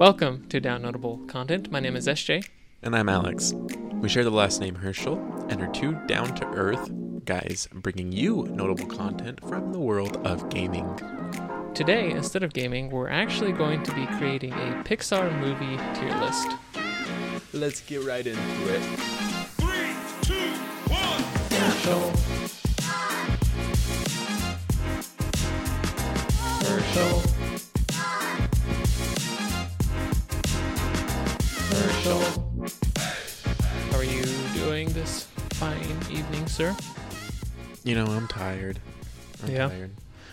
[0.00, 1.70] Welcome to Down Notable Content.
[1.70, 2.48] My name is SJ.
[2.82, 3.52] And I'm Alex.
[4.00, 5.18] We share the last name Herschel
[5.50, 6.90] and are two down to earth
[7.26, 10.88] guys bringing you notable content from the world of gaming.
[11.74, 16.48] Today, instead of gaming, we're actually going to be creating a Pixar movie tier list.
[17.52, 18.80] Let's get right into it.
[19.60, 19.92] Three,
[20.22, 20.50] two,
[20.88, 21.22] one.
[21.50, 22.10] Herschel.
[26.64, 27.29] Herschel.
[36.60, 36.76] Sir?
[37.84, 38.80] You know, I'm tired.
[39.42, 39.68] I'm Yeah.
[39.68, 39.92] tired.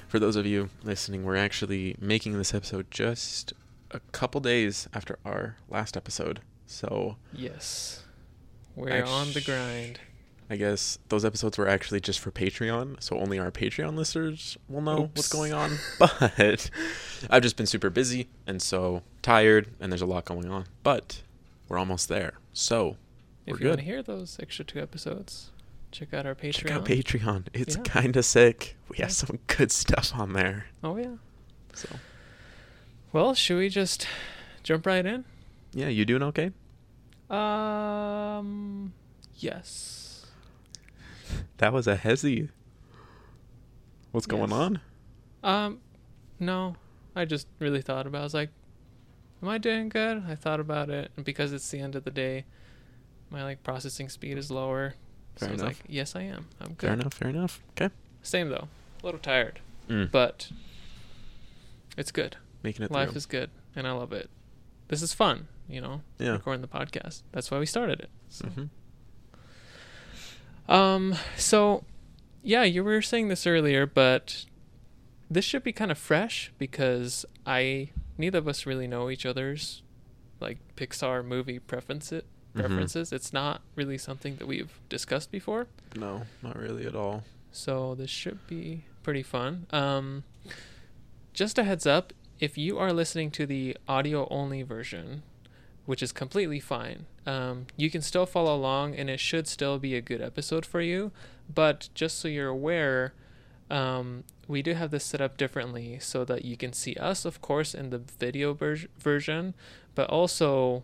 [0.09, 3.53] For those of you listening, we're actually making this episode just
[3.91, 6.41] a couple days after our last episode.
[6.65, 8.03] So Yes.
[8.75, 10.01] We're on the grind.
[10.49, 14.81] I guess those episodes were actually just for Patreon, so only our Patreon listeners will
[14.81, 15.15] know Oops.
[15.15, 15.77] what's going on.
[15.97, 16.69] But
[17.29, 20.65] I've just been super busy and so tired, and there's a lot going on.
[20.83, 21.21] But
[21.69, 22.97] we're almost there, so
[23.45, 25.51] If we're you want to hear those extra two episodes,
[25.91, 26.53] check out our Patreon.
[26.53, 27.47] Check out Patreon.
[27.53, 27.81] It's Yeah.
[27.83, 28.75] kind of sick.
[28.89, 30.67] We have some good stuff on there.
[30.83, 31.15] Oh yeah.
[31.73, 31.87] So
[33.13, 34.07] Well, should we just
[34.63, 35.25] jump right in?
[35.73, 36.51] yeah, you doing okay?
[37.29, 38.93] Um,
[39.35, 40.25] yes.
[41.57, 42.49] That was a hezzy.
[44.11, 44.79] What's going on?
[45.43, 45.79] Um,
[46.39, 46.75] no,
[47.15, 48.19] I just really thought about.
[48.19, 48.21] it.
[48.21, 48.49] I was like,
[49.41, 50.23] am I doing good?
[50.27, 52.45] I thought about it, and because it's the end of the day,
[53.29, 54.95] my like processing speed is lower.
[55.37, 55.73] Fair so I was enough.
[55.79, 56.47] like, yes, I am.
[56.61, 56.87] I'm good.
[56.87, 57.13] Fair enough.
[57.13, 57.61] Fair enough.
[57.79, 57.93] Okay.
[58.23, 58.67] Same though,
[59.01, 60.49] a little tired, Mm, but
[61.97, 62.35] it's good.
[62.63, 63.17] making it Life through.
[63.17, 64.29] is good, and I love it.
[64.89, 66.01] This is fun, you know.
[66.19, 66.31] Yeah.
[66.31, 67.21] Recording the podcast.
[67.31, 68.09] That's why we started it.
[68.29, 68.47] So.
[68.47, 68.63] hmm
[70.71, 71.83] Um, so
[72.43, 74.45] yeah, you were saying this earlier, but
[75.29, 79.83] this should be kind of fresh because I neither of us really know each other's
[80.39, 82.23] like Pixar movie preferences.
[82.57, 82.67] Mhm.
[82.67, 83.11] Preferences.
[83.13, 87.23] It's not really something that we've discussed before, No, not really at all.
[87.51, 89.67] so this should be pretty fun.
[89.71, 90.23] Um,
[91.33, 95.23] just a heads up, if you are listening to the audio only version,
[95.85, 99.95] which is completely fine, um, you can still follow along and it should still be
[99.95, 101.11] a good episode for you.
[101.53, 103.13] But just so you're aware,
[103.69, 107.41] um, we do have this set up differently so that you can see us, of
[107.41, 109.53] course, in the video ver- version,
[109.95, 110.83] but also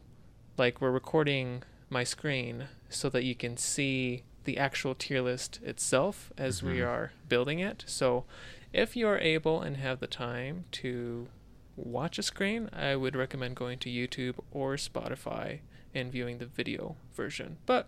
[0.57, 6.31] like we're recording my screen so that you can see the actual tier list itself
[6.37, 6.87] as we Mhm.
[6.87, 7.83] are building it.
[7.87, 8.25] So
[8.73, 11.27] if you are able and have the time to
[11.75, 15.59] watch a screen, I would recommend going to YouTube or Spotify
[15.93, 17.57] and viewing the video version.
[17.65, 17.87] But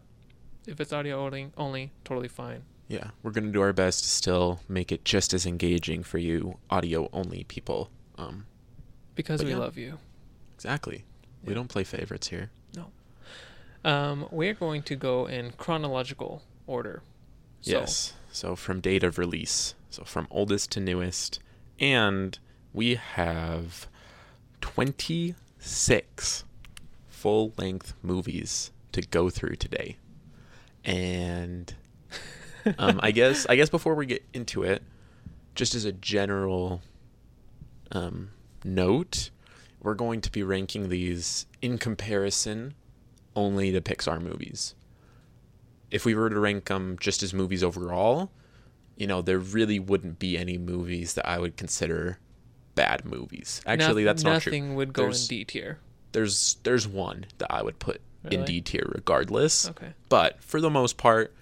[0.66, 2.64] if it's audio only, only totally fine.
[2.88, 6.58] Yeah, we're gonna do our best to still make it just as engaging for you
[6.70, 7.90] audio only people.
[8.18, 8.46] Um,
[9.16, 9.58] Because we yeah.
[9.58, 9.98] love you.
[10.56, 11.04] exactly.
[11.45, 12.50] We don't play favorites here.
[12.75, 12.88] No.
[13.83, 17.03] Um, we're going to go in chronological order.
[17.61, 18.13] So, Yes.
[18.31, 19.75] So from date of release.
[19.89, 21.39] So from oldest to newest.
[21.79, 22.38] And
[22.73, 23.88] we have
[24.61, 26.44] 26
[27.07, 29.97] full length movies to go through today.
[30.83, 31.73] And
[32.77, 34.83] um, I guess I guess before we get into it,
[35.53, 36.81] just as a general
[37.91, 38.31] um,
[38.63, 39.29] note,
[39.85, 42.73] we're going to be ranking these in comparison
[43.35, 44.75] only to Pixar movies
[45.91, 48.31] if we were to rank them just as movies overall,
[48.97, 52.18] you know, there really wouldn't be any movies that I would consider
[52.74, 53.62] bad movies.
[53.66, 54.51] Actually, noth- that's not true.
[54.51, 55.79] Nothing would go There's- in D tier.
[56.12, 58.01] There's there's one that I would put
[58.31, 59.69] in D tier regardless.
[59.69, 59.94] Okay.
[60.09, 61.34] But for the most part,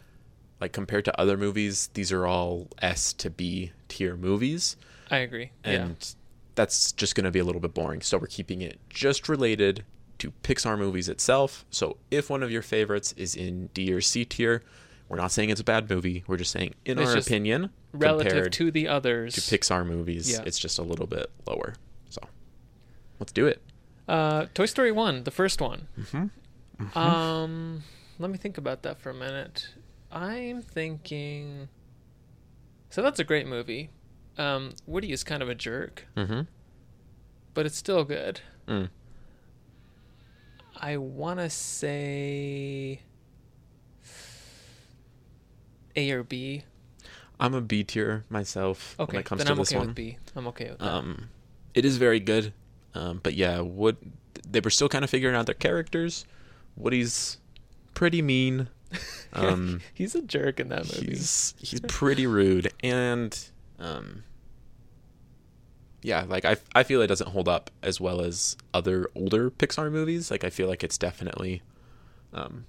[0.59, 4.75] like compared to other movies, these are all S to B tier movies,
[5.09, 5.51] I agree.
[5.63, 6.13] and
[6.55, 8.01] that's just going to be a little bit boring.
[8.01, 9.83] So we're keeping it just related
[10.19, 11.65] to Pixar movies itself.
[11.69, 14.63] So if one of your favorites is in D or C tier,
[15.09, 16.23] we're not saying it's a bad movie.
[16.27, 17.71] We're just saying, in It's our opinion.
[17.91, 19.33] Relative compared to the others.
[19.35, 20.43] to Pixar movies, Yeah.
[20.45, 21.75] it's just a little bit lower.
[22.09, 22.21] So
[23.19, 23.61] let's do it.
[24.07, 25.87] Uh, Toy Story 1, the first one.
[25.99, 26.97] Mm-hmm.
[26.97, 27.83] Um,
[28.19, 29.69] let me think about that for a minute.
[30.11, 31.69] I'm thinking.
[32.89, 33.89] So that's a great movie.
[34.37, 36.41] Um, Woody is kind of a jerk, Mm-hmm.
[37.53, 38.41] but it's still good.
[38.67, 38.89] Mm.
[40.75, 43.01] I want to say
[45.95, 46.63] A or B.
[47.39, 49.87] I'm a B tier myself Okay, when it comes then to I'm this okay one.
[49.87, 50.17] with B.
[50.35, 50.87] I'm okay with that.
[50.93, 51.29] Um,
[51.73, 52.53] it is very good,
[52.95, 53.97] um, but yeah, what
[54.49, 56.25] they were still kind of figuring out their characters.
[56.75, 57.37] Woody's
[57.93, 58.67] pretty mean.
[59.35, 61.07] Um, he's a jerk in that movie.
[61.07, 63.35] he's he's pretty rude, and
[63.83, 64.23] um,
[66.01, 69.91] yeah, like I I feel it doesn't hold up as well as other older Pixar
[69.91, 70.29] movies.
[70.31, 71.61] Like I feel like it's definitely
[72.33, 72.65] um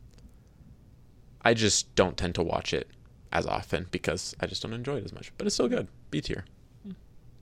[1.43, 2.89] I just don't tend to watch it
[3.33, 5.33] as often because I just don't enjoy it as much.
[5.37, 5.89] But it's still good.
[6.11, 6.45] B tier.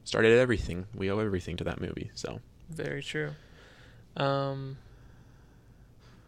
[0.05, 0.87] Started everything.
[0.95, 2.11] We owe everything to that movie.
[2.15, 2.41] So
[2.71, 3.33] Very true.
[4.17, 4.79] Um,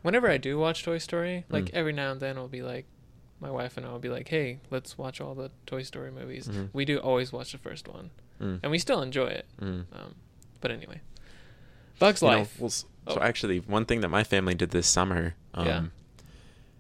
[0.03, 1.75] whenever I do watch Toy Story, like Mm.
[1.75, 2.87] every now and then, I'll be like,
[3.41, 6.49] my wife and I will be like, "Hey, let's watch all the Toy Story movies."
[6.49, 6.69] Mhm.
[6.73, 8.11] We do always watch the first one,
[8.41, 9.47] mm, and we still enjoy it.
[9.61, 9.85] mm.
[9.93, 10.15] Um,
[10.61, 11.01] but anyway,
[11.99, 12.59] Bugs You know, Life.
[12.61, 13.17] well, s- Oh.
[13.17, 15.85] So actually, one thing that my family did this summer, um, Yeah.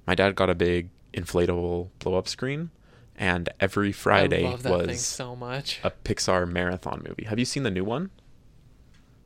[0.06, 2.70] my dad got a big inflatable blow up screen,
[3.14, 5.80] and every I Friday love that thing was so much.
[5.84, 7.24] a Pixar marathon movie.
[7.24, 8.10] Have you seen the new one?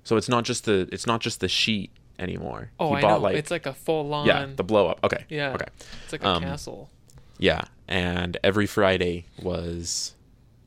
[0.03, 2.73] So it's not just the it's not just the sheet anymore.
[2.81, 3.27] oh, He I know.
[3.27, 4.27] it's like a full on.
[4.27, 4.99] yeah, the blow up.
[5.05, 5.25] Okay.
[5.29, 5.53] Yeah.
[5.55, 5.67] Okay.
[6.03, 6.91] It's like a um, castle.
[7.39, 10.15] Yeah, and every Friday was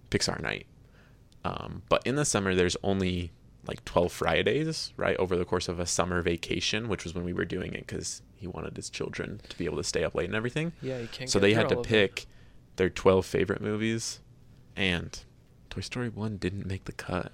[0.09, 0.65] Pixar night.
[1.43, 3.31] Um, but in the summer, there's only
[3.67, 7.33] like 12 Fridays, right, over the course of a summer vacation, which was when we
[7.33, 10.25] were doing it because he wanted his children to be able to stay up late
[10.25, 10.71] and everything.
[10.81, 11.29] Yeah, you can't.
[11.29, 12.25] so they had to pick
[12.77, 14.19] their 12 favorite movies,
[14.75, 15.19] and
[15.69, 17.31] Toy Story 1 didn't make the cut.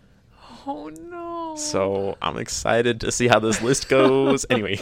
[0.66, 1.56] Oh no.
[1.56, 4.46] So I'm excited to see how this list goes.
[4.50, 4.80] anyway,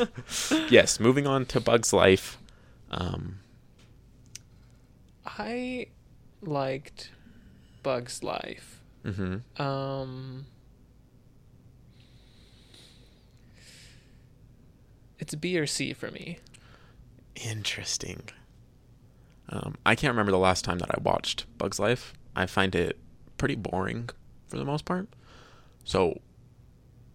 [0.69, 2.39] yes, moving on to Bug's Life.
[2.89, 3.39] Um,
[5.25, 5.87] I
[6.41, 7.11] liked
[7.83, 8.81] Bugs Life.
[9.03, 9.41] mhm.
[9.59, 10.45] Um,
[15.19, 16.39] it's B or C for me.
[17.35, 18.29] Interesting.
[19.49, 22.13] Um, I can't remember the last time that I watched Bug's Life.
[22.35, 22.97] I find it
[23.37, 24.09] pretty boring
[24.47, 25.07] for the most part.
[25.83, 26.19] So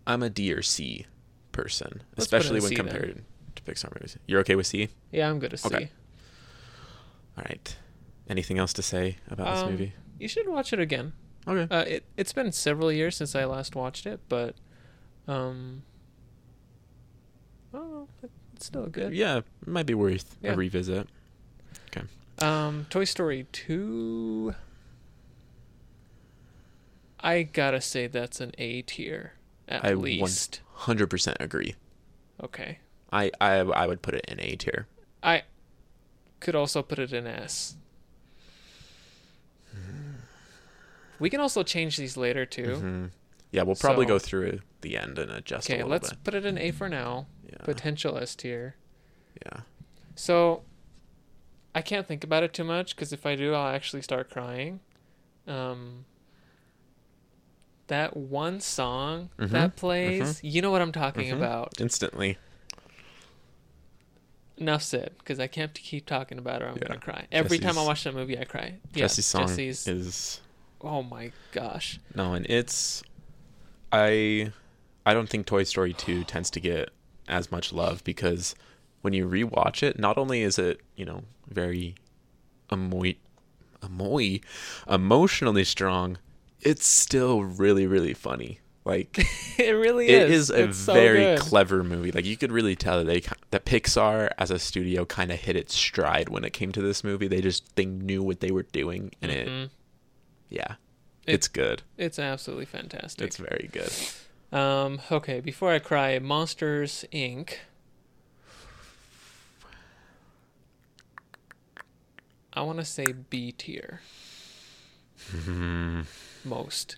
[0.06, 1.06] I'm a D or C
[1.52, 2.86] person, Let's especially when C then.
[2.86, 3.22] compared
[3.56, 4.16] to Pixar movies.
[4.26, 4.88] You're okay with C?
[5.10, 5.66] Yeah, I'm good C.
[5.66, 5.90] Okay.
[7.36, 7.76] All right.
[8.30, 9.92] Anything else to say about this Um, movie?
[10.20, 11.12] You should watch it again.
[11.48, 11.66] Okay.
[11.74, 14.54] Uh, it it's been several years since I last watched it, but
[15.26, 15.82] um,
[17.74, 18.08] I don't know.
[18.22, 19.12] it- It's still good.
[19.14, 20.52] yeah, it might be worth Yeah.
[20.52, 21.08] a revisit.
[21.88, 22.06] Okay.
[22.38, 24.54] Um, Toy Story two.
[27.18, 29.32] I gotta say that's an A tier
[29.68, 30.60] at I least.
[30.80, 31.74] 100% agree.
[32.42, 32.78] Okay.
[33.12, 34.86] I, I I would put it in A tier.
[35.22, 35.42] I
[36.38, 37.76] could also put it in S.
[41.20, 42.76] We can also change these later too.
[42.82, 43.10] Mhm.
[43.52, 46.24] Yeah, we'll probably So- go through the end and adjust Okay, let's bit.
[46.24, 47.26] put it in A for now.
[47.48, 47.58] Yeah.
[47.64, 48.76] Potential S tier.
[49.46, 49.60] yeah.
[50.16, 50.64] So,
[51.74, 54.80] I can't think about it too much because if I do, I'll actually start crying.
[55.46, 56.04] Um,
[57.86, 61.36] that one song Mhm, that plays, you know what I'm talking Mhm.
[61.36, 61.80] about.
[61.80, 62.38] Instantly.
[64.58, 66.66] Enough said, because I can't keep talking about it.
[66.66, 68.38] or I'm Yeah, gonna cry every time I watch that movie.
[68.38, 68.74] I cry.
[68.94, 69.88] Yeah, Jesse's song Jesse's.
[69.88, 70.40] is
[70.82, 71.98] oh my gosh.
[72.14, 73.02] no, and it's
[73.92, 74.52] I
[75.06, 76.90] I don't think Toy Story 2 tends to get
[77.28, 78.54] as much love because
[79.02, 81.94] when you rewatch it, not only is it, you know, very
[82.72, 83.14] emo-
[83.84, 84.38] emo-
[84.88, 86.18] emotionally strong,
[86.60, 88.60] it's still really really funny.
[88.84, 89.18] Like
[89.58, 90.48] it really it is.
[90.48, 91.38] is a It's so very good.
[91.40, 92.12] clever movie.
[92.12, 95.56] Like you could really tell that they that Pixar as a studio kind of hit
[95.56, 97.28] its stride when it came to this movie.
[97.28, 99.70] They just they knew what they were doing, and it Mhm.
[100.50, 100.74] Yeah,
[101.26, 101.82] It- it's good.
[101.96, 103.26] It's absolutely fantastic.
[103.26, 103.92] It's very good.
[104.52, 107.54] Um, okay, before I cry, Monsters Inc.
[112.52, 114.00] I want to say B tier.
[116.44, 116.96] Most.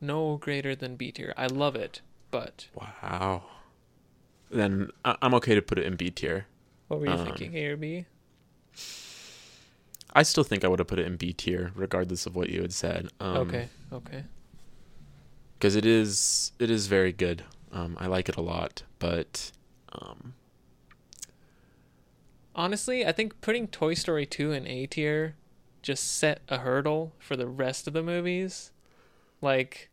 [0.00, 1.32] No greater than B tier.
[1.36, 3.44] I love it, but Wow.
[4.50, 6.46] Then I'm okay to put it in B tier.
[6.88, 8.04] what were you Um, thinking, A or B?
[10.14, 12.62] I still think I would have put it in B tier, regardless of what you
[12.62, 13.08] had said.
[13.20, 14.24] Um, okay, okay.
[15.58, 17.42] Because it is it is very good.
[17.72, 19.50] Um, I like it a lot, but
[19.92, 20.34] um,
[22.54, 25.34] Honestly, I think putting Toy Story 2 in A tier
[25.82, 28.70] just set a hurdle for the rest of the movies.
[29.40, 29.90] Like,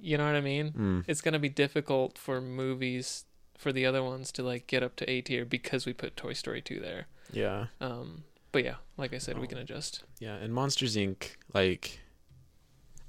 [0.00, 0.72] you know what I mean?
[0.72, 3.24] mm, it's gonna be difficult for movies
[3.56, 6.34] for the other ones to like get up to A tier because we put Toy
[6.34, 7.06] Story 2 there.
[7.32, 7.66] yeah.
[7.80, 9.48] Um, but yeah, like I said, we Oh.
[9.48, 10.02] can adjust.
[10.20, 11.36] Yeah, and Monsters Inc.
[11.52, 12.00] Like,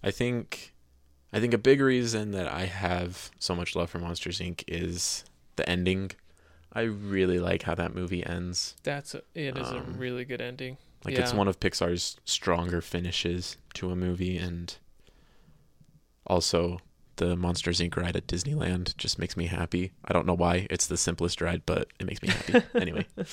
[0.01, 0.73] I think,
[1.31, 4.63] I think a big reason that I have so much love for Monsters Inc.
[4.67, 5.23] is
[5.55, 6.11] the ending.
[6.73, 8.75] I really like how that movie ends.
[8.83, 10.77] That's a, it is a Um, really good ending.
[11.05, 14.75] Like, it's one of Pixar's stronger finishes to a movie, and
[16.25, 16.79] also
[17.17, 17.95] the Monsters Inc.
[17.97, 19.91] ride at Disneyland just makes me happy.
[20.05, 20.65] I don't know why.
[20.69, 22.65] It's the simplest ride, but it makes me happy.
[22.79, 23.05] anyway,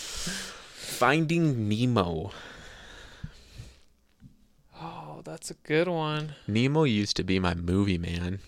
[0.90, 2.30] Finding Nemo.
[4.78, 6.34] Oh, that's a good one.
[6.46, 8.40] Nemo used to be my movie man.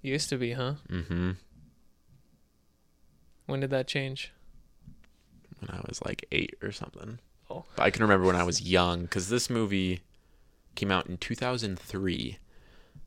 [0.00, 0.74] Used to be, huh?
[0.88, 1.32] Mm-hmm.
[3.46, 4.32] When did that change?
[5.60, 7.20] When I was like eight or something.
[7.48, 7.64] Oh.
[7.76, 10.00] But I can remember when I was young because this movie
[10.74, 12.38] came out in 2003.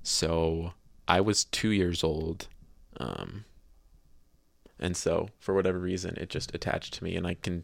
[0.03, 0.73] So
[1.07, 2.47] I was two years old.
[2.97, 3.45] Um,
[4.79, 7.63] and so for whatever reason, it just attached to me, and I can,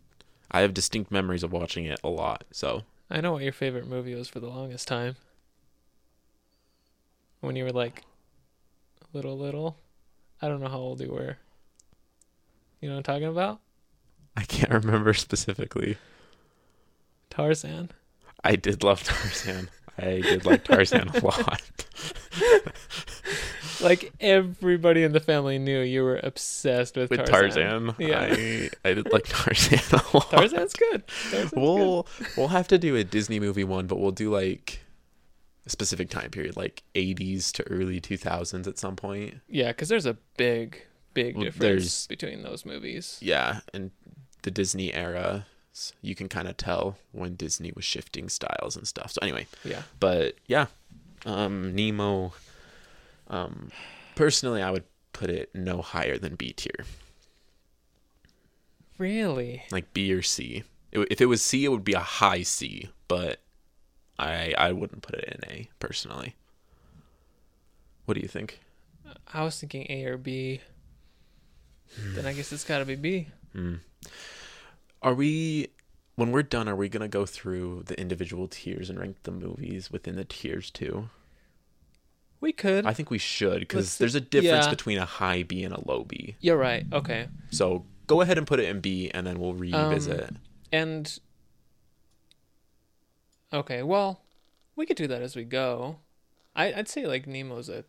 [0.52, 2.44] I have distinct memories of watching it a lot.
[2.52, 5.16] So I know what your favorite movie was for the longest time.
[7.40, 8.04] When you were like
[9.14, 9.78] little, little.
[10.42, 11.38] I don't know how old you were.
[12.80, 13.60] You know what I'm talking about?
[14.36, 15.98] I can't remember specifically.
[17.30, 17.92] Tarzan.
[18.44, 19.70] I did love Tarzan.
[19.98, 21.62] I did like Tarzan a lot.
[23.82, 27.88] Like everybody in the family knew you were obsessed with, With Tarzan.
[27.88, 28.22] Tarzan, Yeah.
[28.32, 30.30] I I did like Tarzan a lot.
[30.32, 31.04] Tarzan's good.
[31.08, 32.08] Tarzan's we'll
[32.38, 34.82] we'll have to do a Disney movie one, but we'll do like
[35.66, 39.36] a specific time period, like 80s to early 2000s at some point.
[39.48, 40.84] Yeah, because there's a big,
[41.14, 43.20] big difference there's- between those movies.
[43.22, 43.92] Yeah, and
[44.42, 45.46] the Disney era,
[46.02, 49.12] you can kind of tell when Disney was shifting styles and stuff.
[49.12, 49.84] So anyway, Yeah.
[50.00, 50.66] but yeah,
[51.28, 52.34] um, Nemo.
[53.32, 53.72] Um,
[54.16, 54.84] personally, I would
[55.14, 56.86] put it no higher than B tier,
[58.98, 59.64] Really?
[59.72, 60.64] like B or C.
[60.92, 63.40] It, if it was C, it would be a high C, but
[64.20, 66.36] I I wouldn't put it in A personally.
[68.06, 68.60] What do you think?
[69.34, 70.62] I was thinking A or B.
[71.98, 73.28] then I guess it's got to be B.
[75.02, 75.70] Are we
[76.16, 76.68] when we're done?
[76.70, 80.70] Are we gonna go through the individual tiers and rank the movies within the tiers
[80.70, 81.10] too?
[82.42, 82.88] We could.
[82.88, 84.72] I think we should because there's a difference yeah.
[84.72, 86.36] between a high B and a low B.
[86.42, 86.86] You're right.
[86.92, 87.28] Okay.
[87.52, 90.30] So go ahead and put it in B, and then we'll revisit.
[90.30, 90.38] Um,
[90.72, 91.20] And
[93.54, 94.22] okay, well,
[94.76, 95.98] we could do that as we go.
[96.56, 97.86] I, I'd say like Nemo's a.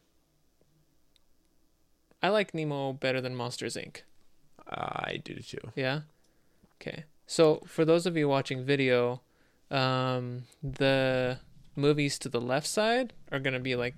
[2.23, 4.03] I like Nemo better than Monsters Inc.
[4.69, 5.73] I do too.
[5.75, 6.01] Yeah.
[6.81, 7.05] Okay.
[7.27, 9.23] So for those of you watching video,
[9.71, 11.39] um, the
[11.75, 13.95] movies to the left side are gonna be like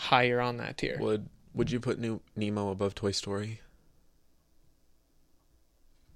[0.00, 0.96] higher on that tier.
[0.98, 3.60] Would Would you put New Nemo above Toy Story?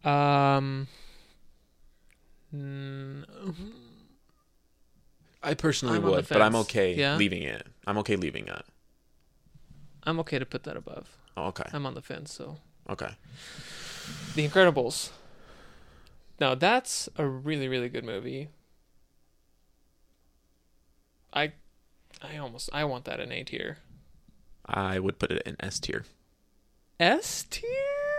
[0.02, 0.88] Um.
[2.54, 3.24] mm,
[5.42, 7.16] I personally I'm would, but I'm okay Yeah?
[7.16, 7.66] leaving it.
[7.86, 8.62] I'm okay leaving it.
[10.04, 11.16] I'm okay to put that above.
[11.36, 11.64] Oh, okay.
[11.72, 12.56] I'm on the fence, so
[12.88, 13.10] Okay.
[14.34, 15.10] The Incredibles.
[16.40, 18.48] Now that's a really really good movie.
[21.32, 21.52] I
[22.32, 23.78] I almost I want that in A tier.
[24.66, 26.04] I would put it in S tier.
[26.98, 27.68] S tier?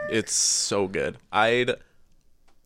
[0.10, 1.18] It's so good.
[1.32, 1.72] I'd.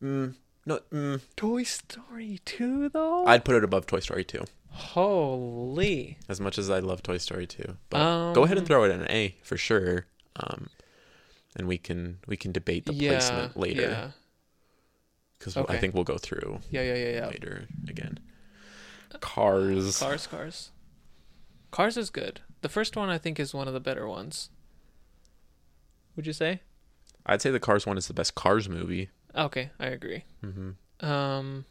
[0.02, 0.34] Mm,
[0.66, 0.80] no.
[0.92, 3.24] Mm, Toy Story 2 though?
[3.26, 4.44] I'd put it above Toy Story 2.
[4.70, 6.18] Holy.
[6.28, 8.90] As much as I love Toy Story 2, but go ahead and Um, throw it
[8.92, 10.06] in A for sure.
[10.36, 10.68] Um,
[11.56, 14.10] and we can we can debate the yeah, placement later Yeah.
[15.38, 17.26] because I think we'll go through Yeah, yeah, yeah, yeah.
[17.26, 18.18] later again.
[19.20, 19.98] Cars.
[19.98, 20.70] Cars, Cars.
[21.70, 22.40] Cars is good.
[22.62, 24.50] The first one I think is one of the better ones.
[26.16, 26.60] Would you say?
[27.26, 29.08] I'd say the Cars one is the best Cars movie.
[29.36, 30.24] Okay, I agree.
[30.42, 31.64] hmm Um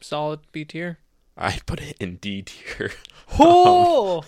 [0.00, 0.98] solid B tier.
[1.36, 2.90] I'd put it in D tier.
[3.38, 4.24] Oh,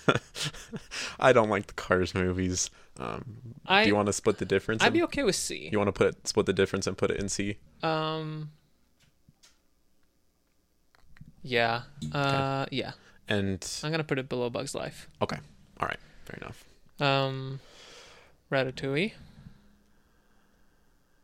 [1.20, 2.68] I don't like the Cars movies.
[2.98, 4.82] Um, I do you want to split the difference?
[4.82, 5.68] I'd and- be okay with C.
[5.70, 7.58] You want to put it, split the difference and put it in C?
[7.84, 8.50] Um
[11.46, 11.82] Yeah.
[12.12, 12.92] Uh yeah.
[13.28, 15.08] And I'm going to put it below Bugs Life.
[15.20, 15.38] okay,
[15.80, 16.64] all right, fair enough.
[17.00, 17.60] Um
[18.52, 19.12] Ratatouille.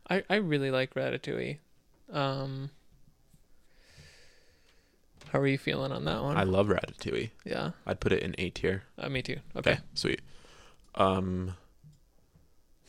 [0.09, 1.57] I I really like Ratatouille.
[2.11, 2.69] Um
[5.31, 6.37] How are you feeling on that one?
[6.37, 7.31] I love Ratatouille.
[7.45, 7.71] yeah.
[7.85, 8.83] I'd put it in A tier.
[8.97, 9.37] Uh, me too.
[9.55, 9.79] Okay.
[9.95, 10.21] sweet.
[10.95, 11.55] Um,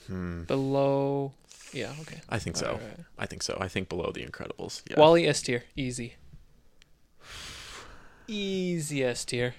[0.06, 1.32] hmm, Below
[1.72, 2.20] Yeah, okay.
[2.28, 2.66] I think so.
[2.66, 3.00] Alright, alright.
[3.18, 3.56] I think so.
[3.60, 4.82] I think below The Incredibles.
[4.90, 4.98] Yeah.
[5.00, 6.16] WALL-E S tier, easy.
[8.26, 9.54] Easy S tier.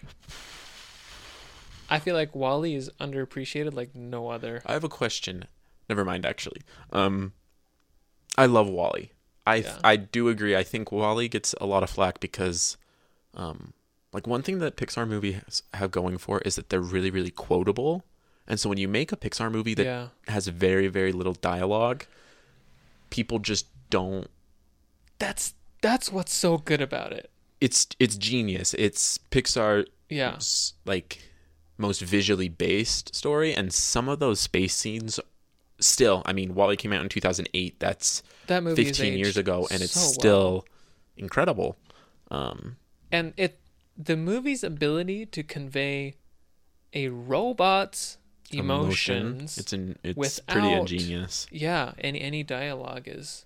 [1.90, 4.62] I feel like WALL-E is underappreciated like no other.
[4.66, 5.46] I have a question.
[5.88, 6.62] Never mind, actually.
[6.92, 7.34] Um,
[8.38, 9.12] I love WALL-E.
[9.46, 9.78] I Yeah.
[9.84, 10.56] I do agree.
[10.56, 12.78] I think WALL-E gets a lot of flack because,
[13.36, 13.74] um,
[14.12, 18.04] like one thing that Pixar movies have going for is that they're really really quotable,
[18.48, 20.08] and so when you make a Pixar movie that yeah.
[20.28, 22.06] has very very little dialogue,
[23.10, 24.30] people just don't.
[25.20, 27.30] That's that's what's so good about it.
[27.66, 28.74] It's it's genius.
[28.76, 30.38] It's Pixar Yeah.
[30.86, 31.10] like
[31.78, 35.20] most visually based story and some of those space scenes
[35.80, 39.82] still i mean WALL-E came out in 2008 that's That movie 15 years ago and
[39.82, 40.14] it's so well.
[40.14, 40.66] still
[41.18, 41.76] incredible
[42.32, 42.78] Um,
[43.12, 43.60] and it
[44.10, 46.16] the movie's ability to convey
[46.94, 48.18] a robot's
[48.52, 49.18] emotion.
[49.28, 51.46] emotions It's in, it's pretty ingenious.
[51.52, 53.46] yeah any any dialogue is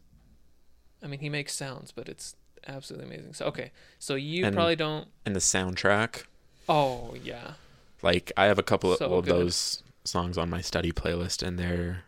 [1.02, 2.36] i mean he makes sounds but it's
[2.68, 6.24] absolutely amazing so okay so you And- probably don't And the soundtrack,
[6.68, 7.54] oh yeah
[8.01, 9.34] like I have a couple So of good.
[9.36, 12.04] those songs on my study playlist, and they're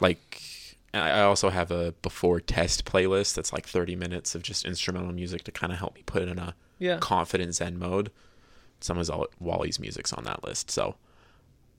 [0.00, 0.40] like.
[0.94, 5.42] I also have a before test playlist that's like 30 minutes of just instrumental music
[5.44, 8.10] to kind of help me put in a yeah confident zen mode.
[8.80, 9.08] Some of
[9.40, 10.96] WALL-E's music's on that list, so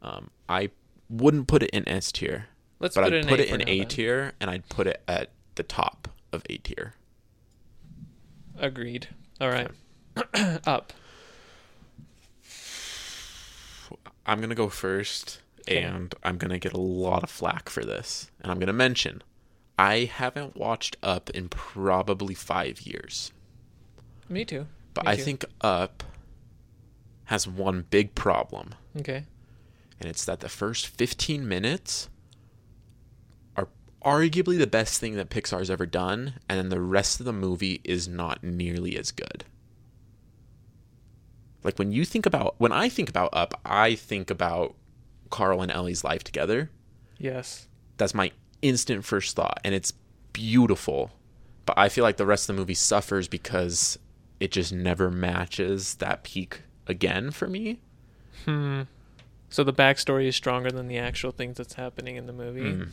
[0.02, 0.72] um, I
[1.12, 2.48] wouldn't put it in S tier,
[2.80, 5.02] let's but put I'd it in put it in A tier, and I'd put it
[5.08, 6.96] at the top of A tier.
[8.58, 9.08] Agreed.
[9.42, 9.70] All right.
[10.68, 10.94] Up.
[14.26, 15.82] I'm gonna go first, Okay.
[15.82, 19.22] and I'm gonna get a lot of flack for this, and I'm gonna mention
[19.78, 23.32] I haven't watched Up in probably five years,
[24.30, 24.68] me too.
[24.94, 25.24] But Me I too.
[25.24, 26.04] think Up
[27.26, 29.26] has one big problem, okay.
[30.00, 32.10] And it's that the first 15 minutes
[34.04, 37.82] arguably the best thing that Pixar's ever done, and then the rest of the movie
[37.84, 39.46] is not nearly as good.
[41.64, 44.76] Like when you think about when I think about Up, I think about
[45.30, 46.70] Carl and Ellie's life together.
[47.18, 47.68] yes
[47.98, 48.32] That's my
[48.62, 49.94] instant first thought, and it's
[50.34, 51.12] beautiful.
[51.66, 53.98] But I feel like the rest of the movie suffers because
[54.40, 57.80] it just never matches that peak again for me.
[58.46, 58.82] hmm
[59.50, 62.90] so the backstory is stronger than the actual things that's happening in the movie Mm.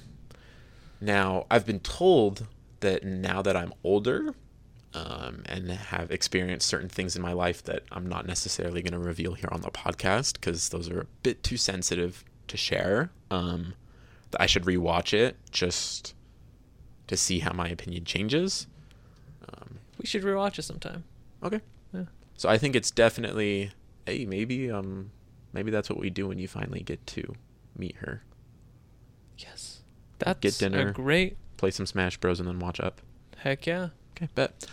[1.00, 2.46] Now, I've been told
[2.80, 4.34] that now that I'm older
[4.94, 8.98] um, and have experienced certain things in my life that I'm not necessarily going to
[8.98, 13.74] reveal here on the podcast because those are a bit too sensitive to share, um,
[14.30, 16.14] that I should rewatch it just
[17.06, 18.66] to see how my opinion changes.
[19.48, 21.04] Um, we should rewatch it sometime
[21.42, 21.60] okay.
[21.92, 22.04] Yeah.
[22.36, 23.70] So I think it's definitely,
[24.06, 25.10] hey, maybe um,
[25.52, 27.34] maybe that's what we do when you finally get to
[27.76, 28.22] meet her.
[29.38, 29.69] yes
[30.20, 30.88] that's Get dinner.
[30.88, 32.38] a great Play some Smash Bros.
[32.40, 33.00] and then watch up.
[33.38, 34.66] heck yeah Okay, bet.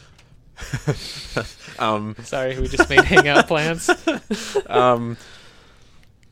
[1.80, 3.89] um, sorry we just made hangout plans
[4.67, 5.17] um,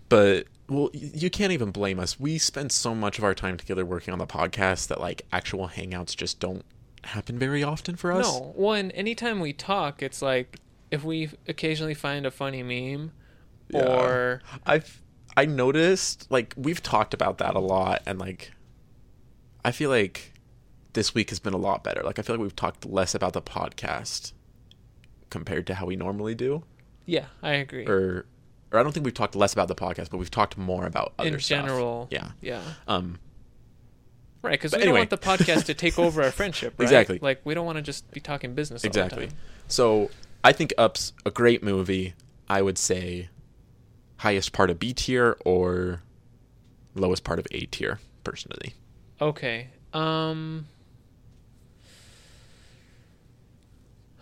[0.09, 2.19] but well, you can't even blame us.
[2.19, 5.67] We spend so much of our time together working on the podcast that like actual
[5.67, 6.65] hangouts just don't
[7.03, 8.25] happen very often for us.
[8.25, 8.89] No, one.
[8.91, 10.57] Anytime we talk, it's like
[10.89, 13.11] if we occasionally find a funny meme,
[13.69, 13.81] Yeah.
[13.85, 15.03] or I've
[15.37, 18.51] I noticed like we've talked about that a lot, and like
[19.65, 20.33] I feel like
[20.93, 22.01] this week has been a lot better.
[22.03, 24.31] Like I feel like we've talked less about the podcast
[25.29, 26.63] compared to how we normally do,
[27.05, 27.85] yeah, I agree.
[27.87, 28.25] or
[28.71, 31.13] or I don't think we've talked less about the podcast, but we've talked more about
[31.19, 31.33] other stuff.
[31.35, 31.65] In stuff.
[31.67, 32.31] general, Yeah.
[32.41, 33.19] yeah, Um.
[34.41, 34.51] right.
[34.51, 35.05] Because we anyway.
[35.05, 36.83] don't want the podcast to take over our friendship, right?
[36.85, 37.19] Exactly.
[37.21, 38.83] Like we don't want to just be talking business.
[38.83, 39.25] All Exactly.
[39.25, 39.39] The time.
[39.67, 40.11] So
[40.43, 42.13] I think Up's a great movie.
[42.47, 43.29] I would say
[44.17, 46.01] highest part of B tier or
[46.93, 48.73] lowest part of A tier, personally.
[49.21, 49.67] Okay.
[49.93, 50.67] Um.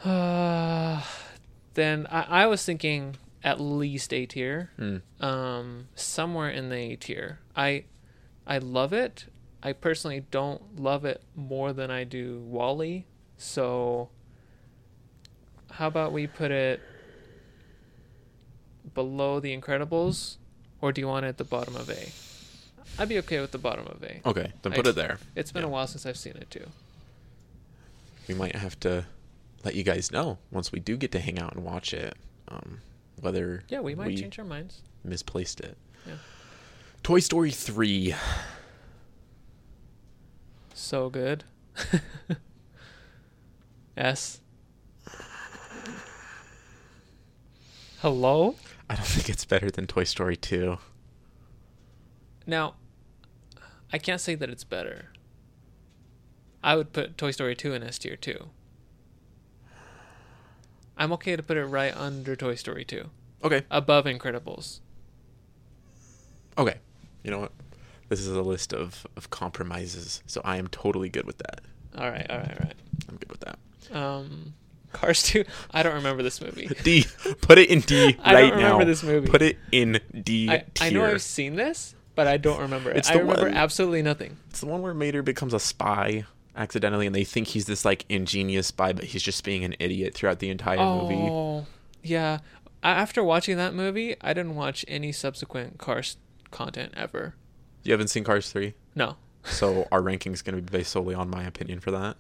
[0.03, 1.01] Uh,
[1.73, 4.71] then I, I was thinking at least A tier.
[4.77, 4.97] Hmm.
[5.19, 7.39] um, somewhere in the A tier.
[7.55, 7.85] I
[8.45, 9.25] I love it.
[9.61, 13.05] I personally don't love it more than I do WALL-E.
[13.37, 14.09] So
[15.71, 16.81] how about we put it
[18.93, 20.35] below The Incredibles,
[20.81, 22.09] or do you want it at the bottom of A?
[22.99, 24.21] I'd be okay with the bottom of A.
[24.25, 25.17] Okay, then I- put it there.
[25.35, 25.67] It's been Yeah.
[25.67, 26.69] a while since I've seen it too.
[28.27, 29.05] We might have to
[29.63, 32.15] let you guys know once we do get to hang out and watch it,
[32.47, 32.79] um,
[33.19, 34.81] whether Yeah, we might change our minds.
[35.03, 35.77] misplaced it.
[36.05, 36.15] Yeah.
[37.01, 38.15] Toy Story 3.
[40.73, 41.43] So good.
[43.97, 44.39] S.
[48.01, 48.55] Hello?
[48.89, 50.77] I don't think it's better than Toy Story 2.
[52.45, 52.75] Now,
[53.93, 55.09] I can't say that it's better.
[56.63, 58.49] I would put Toy Story 2 in S tier too.
[60.97, 63.09] I'm okay to put it right under Toy Story 2,
[63.43, 63.63] Okay.
[63.71, 64.79] above Incredibles.
[66.57, 66.75] Okay.
[67.23, 67.51] You know what?
[68.09, 71.61] This is a list of, of compromises, so I am totally good with that.
[71.97, 72.75] All right, all right, all right.
[73.09, 73.57] I'm good with that.
[73.95, 74.53] Um,
[74.91, 75.43] Cars 2.
[75.71, 76.67] I don't remember this movie.
[76.83, 77.05] D.
[77.41, 78.85] Put it in D right don't remember now.
[78.85, 79.27] this movie.
[79.29, 81.05] Put it in D I, I know.
[81.05, 82.97] I've seen this, but I don't remember it.
[82.97, 84.37] It's I remember one- absolutely nothing.
[84.49, 88.05] It's the one where Mater becomes a spy accidentally, and they think he's this like
[88.09, 91.15] ingenious spy, but he's just being an idiot throughout the entire movie.
[91.15, 91.65] Oh,
[92.03, 92.39] yeah.
[92.83, 96.17] After watching that movie, I didn't watch any subsequent Cars
[96.51, 97.33] content ever.
[97.83, 99.15] You haven't seen Cars three, No.
[99.43, 102.17] so our ranking is going to be based solely on my opinion for that.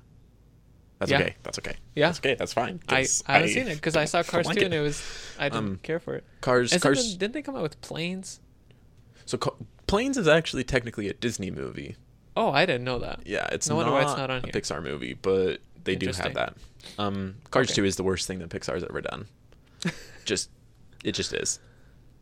[0.99, 1.19] That's Yeah.
[1.19, 1.35] okay.
[1.43, 1.75] That's okay.
[1.95, 2.07] Yeah.
[2.07, 2.35] That's okay.
[2.35, 2.79] That's fine.
[2.87, 4.77] I, I haven't seen it because I saw Cars like 2 and it.
[4.77, 5.03] it was
[5.37, 6.23] I didn't Um, care for it.
[6.41, 6.71] Cars.
[6.71, 7.13] Isn't Cars.
[7.13, 8.39] it- didn't they come out with planes?
[9.25, 9.37] So
[9.93, 11.95] Planes is actually technically a Disney movie.
[12.35, 13.19] Oh, I didn't know that.
[13.27, 14.51] Yeah, it's No not, wonder why it's not on a here.
[14.51, 16.55] Pixar movie, but they do have that.
[16.97, 17.75] Um, Cars Okay.
[17.75, 19.27] 2 is the worst thing that Pixar's ever done.
[20.25, 20.49] just
[21.03, 21.59] it just is.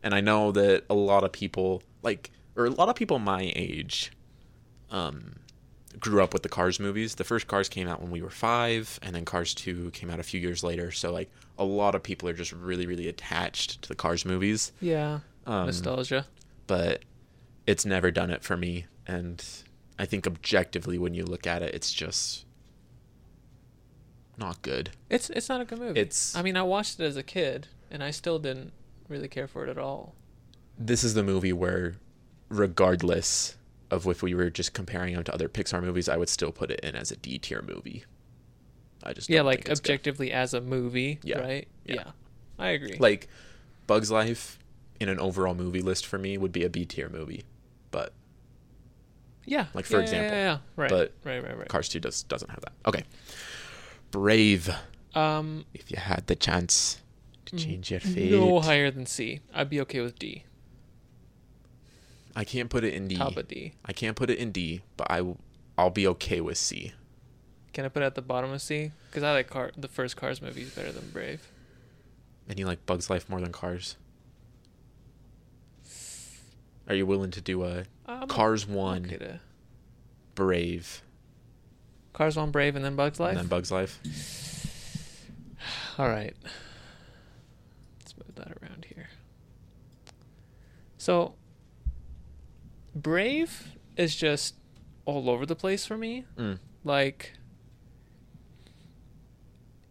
[0.02, 3.50] And I know that a lot of people like or a lot of people my
[3.56, 4.12] age
[4.90, 5.36] um
[5.98, 7.14] grew up with the Cars movies.
[7.14, 10.20] The first Cars came out when we were 5 and then Cars 2 came out
[10.20, 10.90] a few years later.
[10.90, 14.72] So like a lot of people are just really really attached to the Cars movies.
[14.82, 15.20] Yeah.
[15.46, 16.26] Um, Nostalgia.
[16.66, 17.02] but
[17.66, 19.44] it's never done it for me and
[19.98, 22.44] i think objectively when you look at it it's just
[24.36, 26.00] not good It's it's not a good movie.
[26.00, 28.72] it's- I mean, I watched it as a kid and I still didn't
[29.08, 30.14] really care for it at all.
[30.78, 31.96] this is the movie where
[32.48, 33.56] regardless
[33.90, 36.70] of if we were just comparing them to other pixar movies i would still put
[36.70, 38.04] it in as a d tier movie
[39.04, 39.90] i just yeah, like it's good.
[39.90, 41.38] objectively as a movie, Yeah.
[41.40, 41.68] right?
[41.84, 42.12] Yeah.
[42.58, 42.96] I agree.
[42.98, 43.28] like
[43.86, 44.58] bugs life
[44.98, 47.44] in an overall movie list for me would be a b tier movie
[47.92, 48.12] but
[49.44, 49.66] yeah.
[49.74, 50.36] like, for yeah, example.
[50.36, 50.58] Yeah, yeah, yeah.
[50.74, 50.90] Right.
[50.90, 51.68] But right, right, right.
[51.68, 53.04] cars 2 does doesn't have that okay
[54.10, 54.68] brave
[55.14, 57.00] Um if you had the chance
[57.46, 59.40] to change your fate no higher than C.
[59.54, 60.44] I'd be okay with D.
[62.34, 63.16] I can't put it in D.
[63.16, 63.74] Top of D.
[63.84, 65.34] I can't put it in D, but I
[65.76, 66.92] I'll be okay with C.
[67.72, 68.92] Can I put it at the bottom of C?
[69.10, 71.48] Because I like car the first Cars movie is better than Brave.
[72.48, 73.96] And you like Bugs Life more than Cars?
[76.92, 79.40] Are you willing to do a Um, Cars one, to-
[80.34, 81.02] Brave,
[82.12, 83.30] Cars one Brave and then Bugs Life.
[83.30, 83.98] and then Bugs Life?
[85.98, 86.36] All right.
[87.98, 89.08] Let's move that around here.
[90.98, 91.34] So,
[92.94, 94.56] Brave is just
[95.06, 96.26] all over the place for me.
[96.36, 96.58] Mm.
[96.84, 97.32] Like,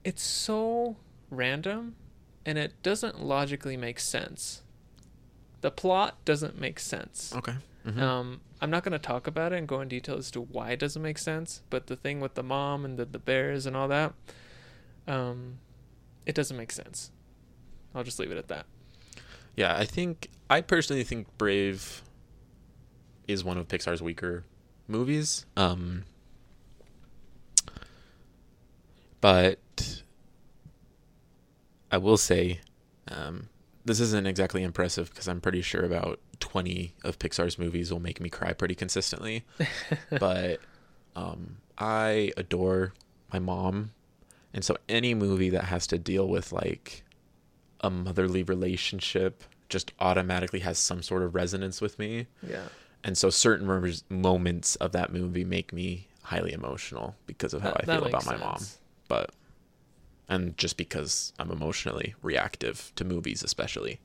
[0.03, 0.97] it's so
[1.31, 1.95] random
[2.45, 4.61] and it doesn't logically make sense.
[5.61, 7.33] The plot doesn't make sense.
[7.35, 7.53] Okay.
[7.85, 7.99] Mhm.
[7.99, 10.71] Um, I'm not going to talk about it and go in detail as to why
[10.71, 13.75] it doesn't make sense, but the thing with the mom and the, the bears and
[13.75, 14.13] all that,
[15.07, 15.57] um,
[16.27, 17.11] it doesn't make sense.
[17.95, 18.65] I'll just leave it at that.
[19.55, 22.03] yeah, I think I personally think Brave
[23.27, 24.43] is one of Pixar's weaker
[24.87, 25.45] movies.
[25.57, 26.03] Um,
[29.19, 30.01] but
[31.91, 32.59] I will say,
[33.07, 33.49] um,
[33.85, 38.19] this isn't exactly impressive because I'm pretty sure about 20 of Pixar's movies will make
[38.21, 39.43] me cry pretty consistently.
[40.19, 40.59] but
[41.15, 42.93] um, I adore
[43.33, 43.91] my mom.
[44.53, 47.03] And so any movie that has to deal with like
[47.81, 52.27] a motherly relationship just automatically has some sort of resonance with me.
[52.47, 52.65] Yeah.
[53.03, 57.71] And so certain mom- moments of that movie make me highly emotional because of how
[57.71, 58.59] That- I feel about makes my mom.
[59.07, 59.31] But
[60.31, 63.99] and just because I'm emotionally reactive to movies especially.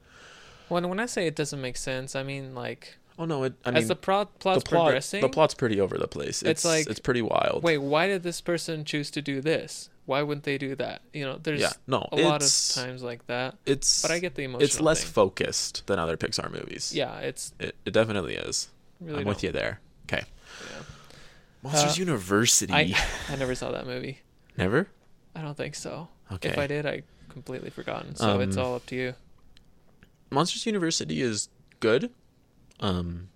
[0.69, 3.71] When when I say it doesn't make sense, I mean like Oh no, it I
[3.71, 5.23] as the plot plot's the plot progressing.
[5.23, 6.43] the plot's pretty over the place.
[6.43, 7.63] It's, It's like, it's pretty wild.
[7.63, 9.89] Wait, why did this person choose to do this?
[10.05, 11.01] Why wouldn't they do that?
[11.15, 13.57] You know, there's Yeah, no, a lot of times like that.
[13.65, 14.65] it's But I get the emotional.
[14.65, 15.13] it's less thing.
[15.13, 16.93] focused than other Pixar movies.
[16.95, 18.69] yeah, it's It, it definitely is.
[19.01, 19.21] really.
[19.21, 19.81] I'm with don't- you there.
[20.07, 20.25] Okay.
[20.71, 20.83] Yeah.
[21.63, 22.73] Monsters Uh, University.
[22.73, 22.95] I
[23.31, 24.21] I never saw that movie.
[24.59, 24.89] Never?
[25.37, 26.09] I don't think so.
[26.33, 26.49] Okay.
[26.49, 28.17] If I did, I completely forgotten.
[28.17, 29.15] So it's Um, all up to you.
[30.31, 31.49] Monsters University is
[31.81, 32.11] good.
[32.81, 33.29] Um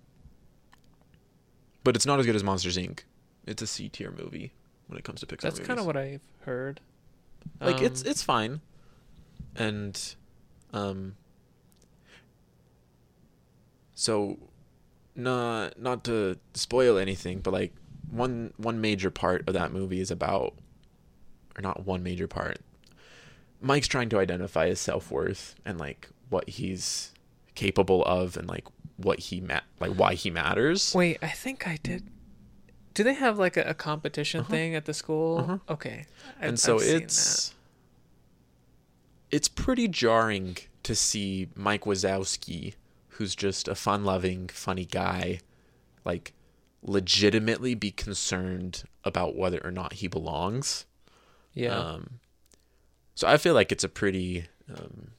[1.83, 3.01] but it's not as good as Monsters Inc.
[3.45, 4.51] It's a C tier movie
[4.87, 6.79] when it comes to Pixar That's kind of what I've heard.
[7.59, 8.61] like it's Um, it's fine.
[9.55, 10.15] And
[10.73, 11.15] um
[13.93, 14.37] so
[15.15, 17.73] not not to spoil anything, but like
[18.09, 20.53] one one major part of that movie is about
[21.57, 22.59] or not one major part.
[23.61, 27.13] Mike's trying to identify his self-worth and like what he's
[27.55, 28.65] capable of and like
[28.97, 30.93] what he ma- like why he matters.
[30.95, 32.07] Wait, I think I did.
[32.93, 34.49] Do they have like a, a competition Uh-huh.
[34.49, 35.37] thing at the school?
[35.39, 35.57] Uh-huh.
[35.69, 36.05] Okay.
[36.41, 37.53] I- and so I've it's
[39.29, 42.73] it's pretty jarring to see Mike Wazowski,
[43.09, 45.39] who's just a fun-loving, funny guy,
[46.03, 46.33] like
[46.83, 50.85] legitimately be concerned about whether or not he belongs.
[51.53, 51.77] Yeah.
[51.77, 52.19] Um,
[53.15, 54.45] so I feel like it's a pretty.
[54.73, 55.11] Um,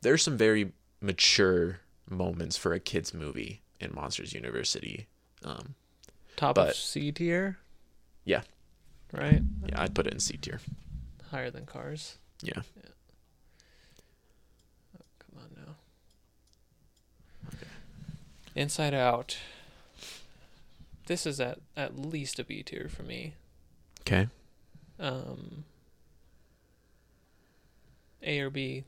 [0.00, 5.06] there's some very mature moments for a kids movie in Monsters University.
[5.44, 5.74] Um,
[6.36, 7.58] Top but- of C tier,
[8.24, 8.42] yeah,
[9.12, 9.42] right?
[9.68, 10.60] yeah, I'd put it in C tier.
[11.30, 12.18] Higher than Cars.
[12.42, 12.62] Yeah.
[15.18, 15.74] Come on now.
[18.54, 19.38] Inside Out.
[21.06, 23.34] This is at at least a B tier for me.
[24.00, 24.28] Okay.
[25.02, 25.64] Um,
[28.22, 28.84] A or B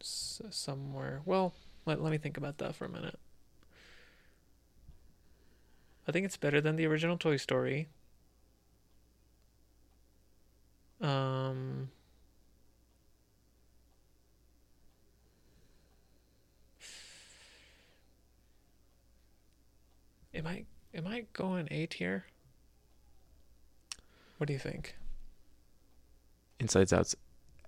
[0.00, 1.22] s- somewhere.
[1.24, 1.54] Well,
[1.86, 3.18] let, let me think about that for a minute.
[6.08, 7.86] I think it's better than the original Toy Story.
[11.00, 11.90] Um,
[20.34, 22.24] am I am I going A tier?
[24.38, 24.97] What do you think?
[26.60, 27.14] Inside Out's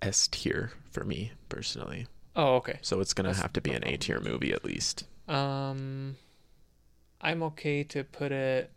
[0.01, 2.07] S tier for me personally.
[2.35, 2.79] Oh, okay.
[2.81, 5.05] So it's gonna That's have to be an A tier movie at least.
[5.27, 6.15] Um,
[7.21, 8.71] I'm okay to put it.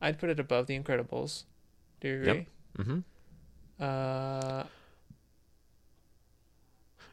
[0.00, 1.44] I'd put it above The Incredibles.
[2.00, 2.26] Do you Yep.
[2.26, 2.46] agree?
[2.78, 3.82] Mm-hmm.
[3.82, 4.64] Uh,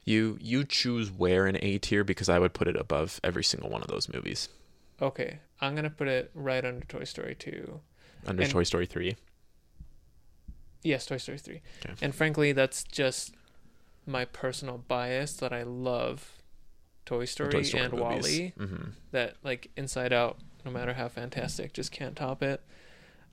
[0.04, 3.70] You you choose where in A tier because I would put it above every single
[3.70, 4.50] one of those movies.
[5.02, 5.40] okay.
[5.64, 7.80] I'm gonna put it right under Toy Story 2.
[8.26, 9.16] Under And- Toy Story three.
[10.84, 11.62] Yes, Toy Story 3.
[11.86, 11.94] Okay.
[12.02, 13.36] And frankly, that's just
[14.06, 16.42] my personal bias that I love
[17.06, 18.54] Toy Story, and WALL-E.
[18.58, 18.90] Mm-hmm.
[19.12, 22.62] That like Inside Out, no matter how fantastic, just can't top it.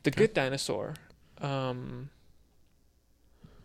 [0.02, 0.94] The Good Dinosaur.
[1.40, 2.10] Um,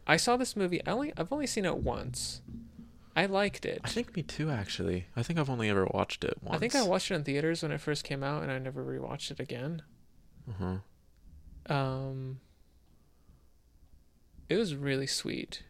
[0.05, 0.85] I saw this movie.
[0.85, 2.41] I only I've only seen it once.
[3.15, 3.81] I liked it.
[3.83, 5.05] I think me too actually.
[5.15, 6.55] I think I've only ever watched it once.
[6.55, 8.83] I think I watched it in theaters when it first came out, and I never
[8.83, 9.83] rewatched it again.
[10.49, 11.73] Uh-huh.
[11.73, 12.39] Um,
[14.53, 15.63] it was really sweet.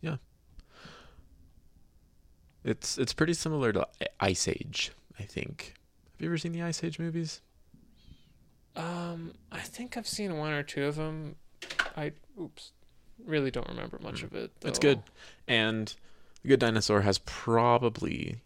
[0.00, 0.16] Yeah.
[2.64, 3.86] It's it's pretty similar to
[4.20, 5.74] Ice Age, I think.
[6.14, 7.42] Have you ever seen the Ice Age movies?
[8.74, 11.36] Um, I think I've seen one or two of them.
[11.94, 12.72] I oops,
[13.24, 14.50] really don't remember much of it.
[14.62, 15.02] It's good.
[15.46, 15.94] And
[16.42, 18.40] The Good Dinosaur has probably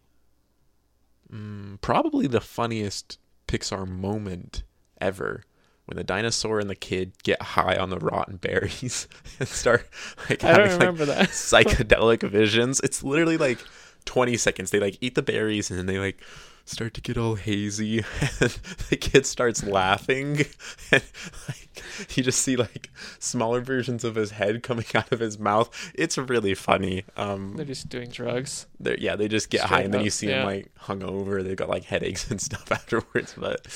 [1.32, 4.64] mm, probably the funniest Pixar moment
[5.00, 5.44] ever
[5.90, 9.08] when the dinosaur and the kid get high on the rotten berries
[9.40, 9.86] and start
[10.30, 11.28] like I don't having like that.
[11.30, 12.80] psychedelic visions.
[12.80, 13.58] It's literally like
[14.04, 14.70] 20 seconds.
[14.70, 16.22] They like eat the berries and then they like
[16.64, 17.98] start to get all hazy
[18.40, 18.50] and
[18.88, 20.44] the kid starts laughing
[20.92, 21.02] and
[21.48, 21.82] like
[22.14, 25.92] you just see like smaller versions of his head coming out of his mouth.
[25.96, 27.04] It's really funny.
[27.16, 28.66] Um They're just doing drugs.
[28.78, 30.38] they're, yeah, they just get high Straight and then you see yeah.
[30.38, 31.42] them like hungover.
[31.42, 33.66] They've got like headaches and stuff afterwards, but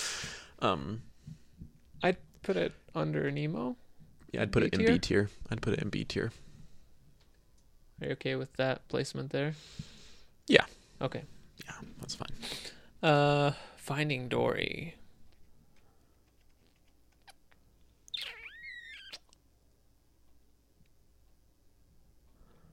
[0.60, 1.02] um
[2.44, 3.76] put it under Nemo.
[4.32, 4.88] yeah, I'd put B it in tier?
[4.92, 5.30] B tier.
[5.50, 6.30] I'd put it in B tier.
[8.00, 9.54] Are you okay with that placement there?
[10.46, 10.64] Yeah.
[11.00, 11.22] Okay.
[11.64, 12.28] Yeah, that's fine.
[13.02, 14.94] Uh, Finding Dory.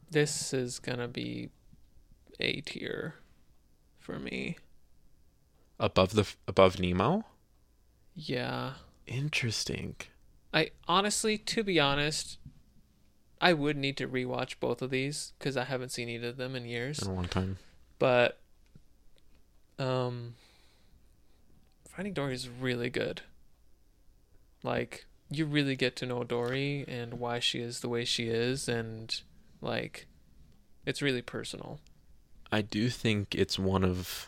[0.09, 1.49] This is gonna be
[2.39, 3.15] A tier
[3.99, 4.57] for me.
[5.79, 7.23] Above the above Nemo?
[8.13, 8.73] Yeah.
[9.07, 9.95] Interesting.
[10.53, 12.37] I honestly, to be honest,
[13.41, 16.55] I would need to rewatch both of these because I haven't seen either of them
[16.55, 17.01] in years.
[17.01, 17.57] In a long time.
[17.97, 18.39] But
[19.79, 20.35] um
[21.89, 23.21] Finding Dory is really good.
[24.63, 28.69] Like you really get to know Dory and why she is the way she is
[28.69, 29.21] and
[29.59, 30.07] like
[30.85, 31.79] it's really personal.
[32.51, 34.27] I do think it's one of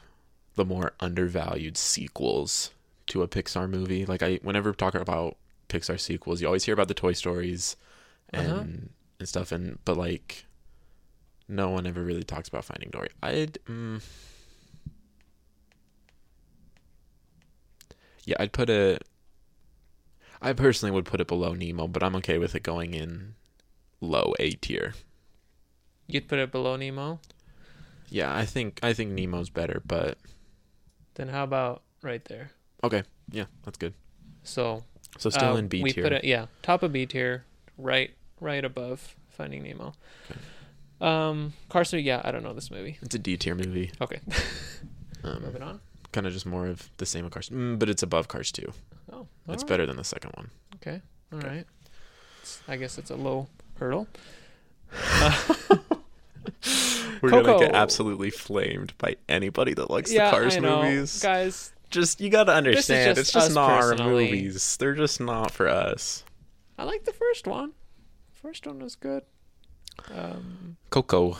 [0.55, 2.71] the more undervalued sequels
[3.07, 4.05] to a Pixar movie.
[4.05, 5.37] Like I whenever talking about
[5.69, 7.75] Pixar sequels, you always hear about the Toy Stories
[8.29, 8.63] and Uh-huh.
[9.19, 10.45] and stuff and but like
[11.47, 13.09] no one ever really talks about Finding Dory.
[13.21, 14.01] I'd mm,
[18.25, 19.03] Yeah, I'd put it
[20.41, 23.35] I personally would put it below Nemo, but I'm okay with it going in
[24.01, 24.93] low A tier.
[26.07, 27.19] You'd put it below Nemo?
[28.09, 30.17] Yeah, I think I think Nemo's better, but
[31.15, 32.51] Then how about right there?
[32.83, 33.03] Okay.
[33.31, 33.93] Yeah, that's good.
[34.43, 34.83] So
[35.17, 36.03] So still uh, in B we tier.
[36.03, 37.45] put it yeah, top of B tier,
[37.77, 39.93] right right above Finding Nemo.
[41.01, 42.97] Um Cars 3, yeah, I don't know this movie.
[43.01, 43.91] It's a D tier movie.
[44.01, 44.19] Okay.
[45.25, 45.79] Um, Moving on.
[46.11, 48.73] kind of just more of the same with Cars, mm, but it's above Cars 2.
[49.13, 49.67] Oh, It's alright.
[49.67, 50.49] better than the second one.
[50.75, 51.01] Okay.
[51.31, 51.47] All Okay.
[51.47, 51.65] right.
[52.67, 53.47] I guess it's a low
[53.79, 54.09] hurdle.
[57.21, 60.83] We're gonna get absolutely flamed by anybody that likes yeah, the Cars I know.
[60.83, 61.21] movies.
[61.21, 64.77] Guys, Just you gotta understand, just it's just us not our movies.
[64.77, 66.23] They're just not for us.
[66.75, 67.73] I like the first one.
[68.31, 69.21] First one was good.
[70.11, 71.37] Um, Coco.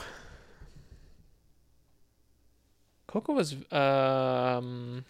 [3.08, 5.04] Coco was um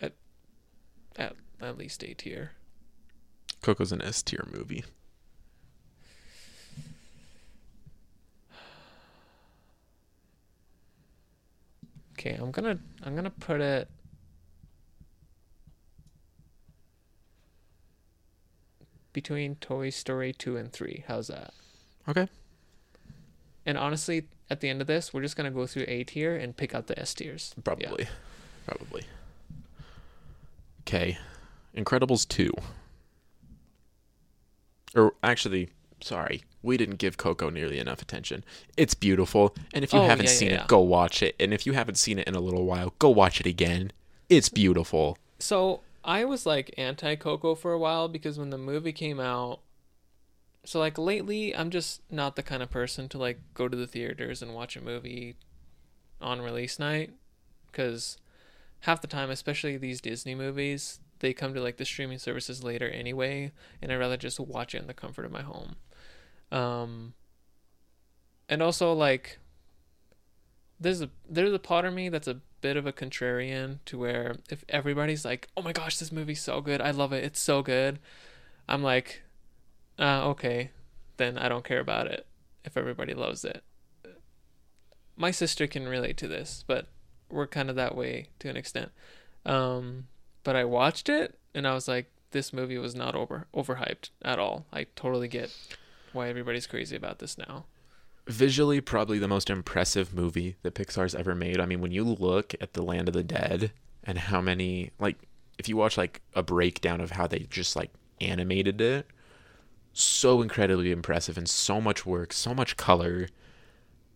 [0.00, 0.14] at
[1.14, 2.50] at at least A tier.
[3.62, 4.82] Coco's an S tier movie.
[12.24, 13.88] Okay, I'm gonna I'm gonna put it.
[19.12, 21.04] between Toy Story 2 and 3.
[21.06, 21.54] How's that?
[22.08, 22.28] Okay.
[23.64, 26.54] And honestly, at the end of this, we're just to go through A tier and
[26.54, 27.54] pick out the S tiers.
[27.56, 27.62] Yeah.
[27.62, 28.06] Probably.
[28.66, 29.04] Probably.
[30.80, 31.16] Okay.
[31.76, 32.52] Incredibles 2.
[34.96, 38.44] Or actually, sorry, we didn't give Coco nearly enough attention.
[38.76, 40.62] It's beautiful, and if you Oh, haven't yeah, yeah, seen yeah.
[40.62, 41.36] it, go watch it.
[41.38, 43.92] And if you haven't seen it in a little while, go watch it again.
[44.28, 45.18] It's beautiful.
[45.38, 49.60] So I was like anti Coco for a while because when the movie came out,
[50.64, 53.86] so like lately, I'm just not the kind of person to like go to the
[53.86, 55.36] theaters and watch a movie
[56.20, 57.10] on release night
[57.70, 58.16] because
[58.80, 62.88] half the time, especially these Disney movies, they come to like the streaming services later
[62.88, 65.76] anyway, and I'd rather just watch it in the comfort of my home.
[66.52, 67.14] Um,
[68.48, 69.38] and also like
[70.78, 74.36] there's a there's a part of me that's a bit of a contrarian to where
[74.50, 76.80] if everybody's like, "Oh my gosh, this movie's so good.
[76.80, 77.24] I love it.
[77.24, 77.98] It's so good."
[78.68, 79.22] I'm like,
[79.98, 80.70] uh, okay,
[81.16, 82.26] then I don't care about it
[82.64, 83.62] if everybody loves it.
[85.16, 86.86] My sister can relate to this, but
[87.28, 88.90] we're kind of that way to an extent.
[89.44, 90.06] Um,
[90.42, 94.38] but I watched it and I was like, this movie was not over overhyped at
[94.38, 94.66] all.
[94.72, 95.54] I totally get
[96.14, 97.66] why everybody's crazy about this now.
[98.26, 101.60] Visually, probably the most impressive movie that Pixar's ever made.
[101.60, 103.72] I mean, when you look at The Land of the Dead
[104.02, 105.18] and how many, like,
[105.58, 109.06] if you watch, like, a breakdown of how they just, like, animated it,
[109.92, 113.28] so incredibly impressive and so much work, so much color.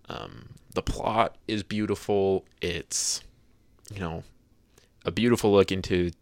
[0.08, 2.44] Um, the plot is beautiful.
[2.62, 3.22] It's,
[3.92, 4.24] you know,
[5.04, 6.12] a beautiful look into,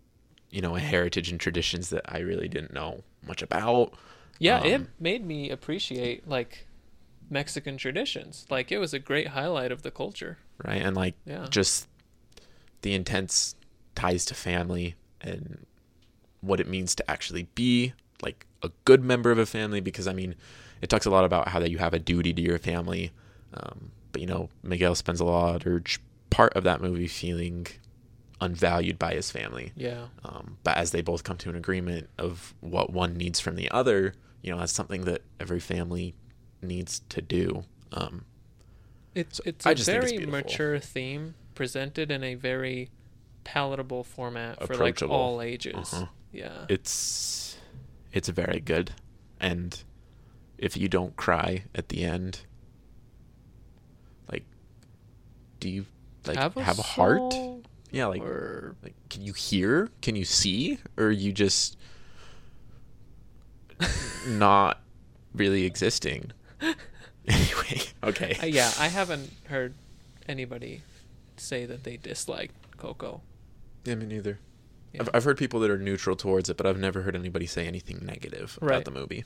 [0.51, 3.95] you know, a heritage and traditions that I really didn't know much about.
[4.39, 6.67] Yeah, it Um, made me appreciate like
[7.31, 8.47] Mexican traditions.
[8.51, 10.39] Like it was a great highlight of the culture.
[10.65, 10.81] right?
[10.81, 11.47] And like Yeah.
[11.51, 11.87] just
[12.83, 13.57] the intense
[13.95, 15.67] ties to family and
[16.41, 19.81] what it means to actually be like a good member of a family.
[19.81, 20.35] Because I mean,
[20.81, 23.11] it talks a lot about how that you have a duty to your family,
[23.55, 27.67] um, but you know, Miguel spends a large part of that movie feeling
[28.41, 29.73] unvalued by his family.
[29.77, 30.07] Yeah.
[30.25, 33.71] Um, but as they both come to an agreement of what one needs from the
[33.71, 34.15] other,
[34.47, 36.15] you know, that's something that every family
[36.63, 37.65] needs to do.
[37.93, 38.25] Um,
[39.15, 42.91] It's it's I a think it's very mature theme presented in a very
[43.45, 45.93] palatable format for like all ages.
[45.93, 46.07] Uh-huh.
[46.33, 46.67] Yeah.
[46.69, 47.57] it's
[48.13, 48.93] it's very good
[49.41, 49.83] and
[50.59, 52.41] if you don't cry at the end
[54.31, 54.45] like
[55.61, 55.87] do you
[56.27, 57.35] like have a, heart
[57.91, 61.79] yeah like or like can you hear can you see or you just
[64.27, 64.81] not
[65.35, 66.33] really existing
[67.29, 69.75] anyway okay Uh, yeah, I haven't heard
[70.29, 70.83] anybody
[71.37, 73.21] say that they dislike Coco.
[73.85, 74.39] yeah me neither
[74.93, 75.03] Yeah.
[75.03, 77.67] I've, I've heard people that are neutral towards it but i've never heard anybody say
[77.67, 78.77] anything negative Right.
[78.77, 79.25] about the movie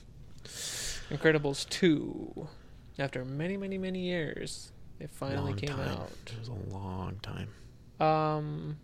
[1.09, 2.47] Incredibles 2.
[2.97, 5.89] After many, many, many years, it finally Long came time.
[5.97, 6.11] out.
[6.27, 7.49] it was a long time
[7.99, 8.77] Um,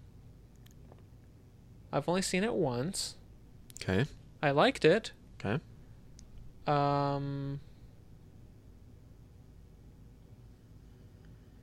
[1.91, 3.15] I've only seen it once.
[3.81, 4.05] okay
[4.43, 5.11] I liked it.
[5.39, 5.59] Okay
[6.65, 7.59] Um,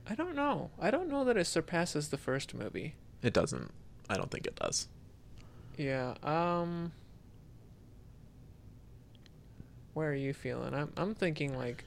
[0.07, 0.69] I don't know.
[0.79, 2.95] I don't know that it surpasses the first movie.
[3.21, 3.71] It doesn't.
[4.09, 4.87] I don't think it does.
[5.77, 6.13] Yeah.
[6.23, 6.91] Um.
[9.93, 10.73] Where are you feeling?
[10.73, 11.83] I'm I'm thinking like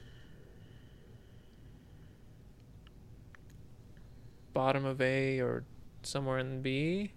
[4.53, 5.63] bottom of A or
[6.03, 7.11] somewhere in B.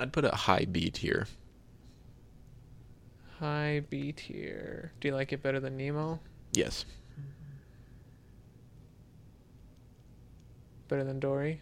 [0.00, 1.26] I'd put a high B tier.
[3.38, 4.92] High B tier.
[5.00, 6.20] Do you like it better than Nemo?
[6.52, 6.84] Yes.
[10.88, 11.60] Better than Dory?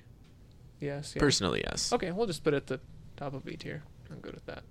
[0.81, 1.15] Yes.
[1.17, 1.21] Yeah.
[1.21, 1.93] Personally, yes.
[1.93, 2.81] Okay, we'll just put it at the
[3.17, 3.83] top of B tier.
[4.11, 4.63] I'm good with that.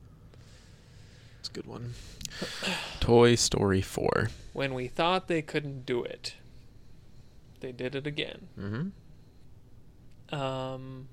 [1.40, 1.94] It's a good one.
[3.00, 4.30] Toy Story 4.
[4.54, 6.36] When we thought they couldn't do it,
[7.60, 8.48] they did it again.
[8.60, 10.36] Mm-hmm.
[10.36, 11.08] Um,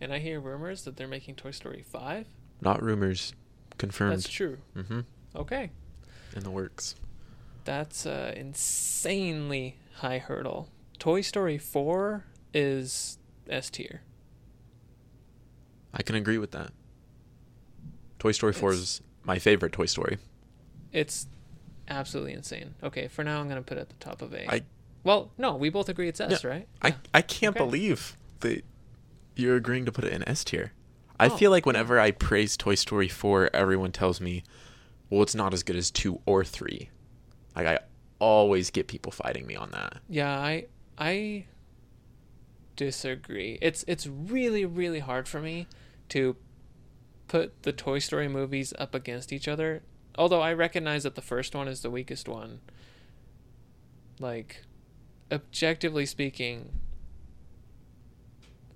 [0.00, 2.26] and I hear rumors that they're making Toy Story 5.
[2.62, 3.34] Not rumors.
[3.80, 4.12] Confirmed.
[4.12, 4.58] That's true.
[4.76, 5.00] Mm-hmm.
[5.34, 5.70] Okay.
[6.36, 6.96] In the works.
[7.64, 10.68] That's a insanely high hurdle.
[10.98, 13.16] Toy Story 4 is
[13.48, 14.02] S tier.
[15.94, 16.72] I can agree with that.
[18.18, 20.18] Toy Story 4 It's- is my favorite Toy Story.
[20.92, 21.26] It's
[21.88, 22.74] absolutely insane.
[22.82, 24.46] Okay, for now I'm going to put it at the top of A.
[24.52, 24.60] I
[25.04, 26.68] well, no, we both agree it's S, Yeah, right?
[26.82, 26.94] I, Yeah.
[27.14, 27.64] I can't Okay.
[27.64, 28.62] believe that
[29.36, 30.72] you're agreeing to put it in S tier.
[31.20, 34.42] I Oh, feel like whenever I praise Toy Story 4, everyone tells me,
[35.08, 36.88] well, it's not as good as 2 or 3.
[37.54, 37.78] Like, I
[38.18, 39.98] always get people fighting me on that.
[40.08, 40.66] Yeah, I
[40.98, 41.46] I
[42.76, 43.58] disagree.
[43.60, 45.66] It's it's really really hard for me
[46.10, 46.36] to
[47.28, 49.82] put the Toy Story movies up against each other
[50.18, 52.60] although I recognize that the first one is the weakest one.
[54.18, 54.62] Like,
[55.32, 56.72] objectively speaking,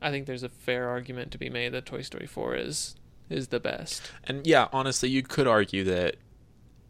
[0.05, 2.95] I think there's a fair argument to be made that Toy Story 4 is
[3.31, 4.03] is the best.
[4.25, 6.17] And yeah, honestly, you could argue that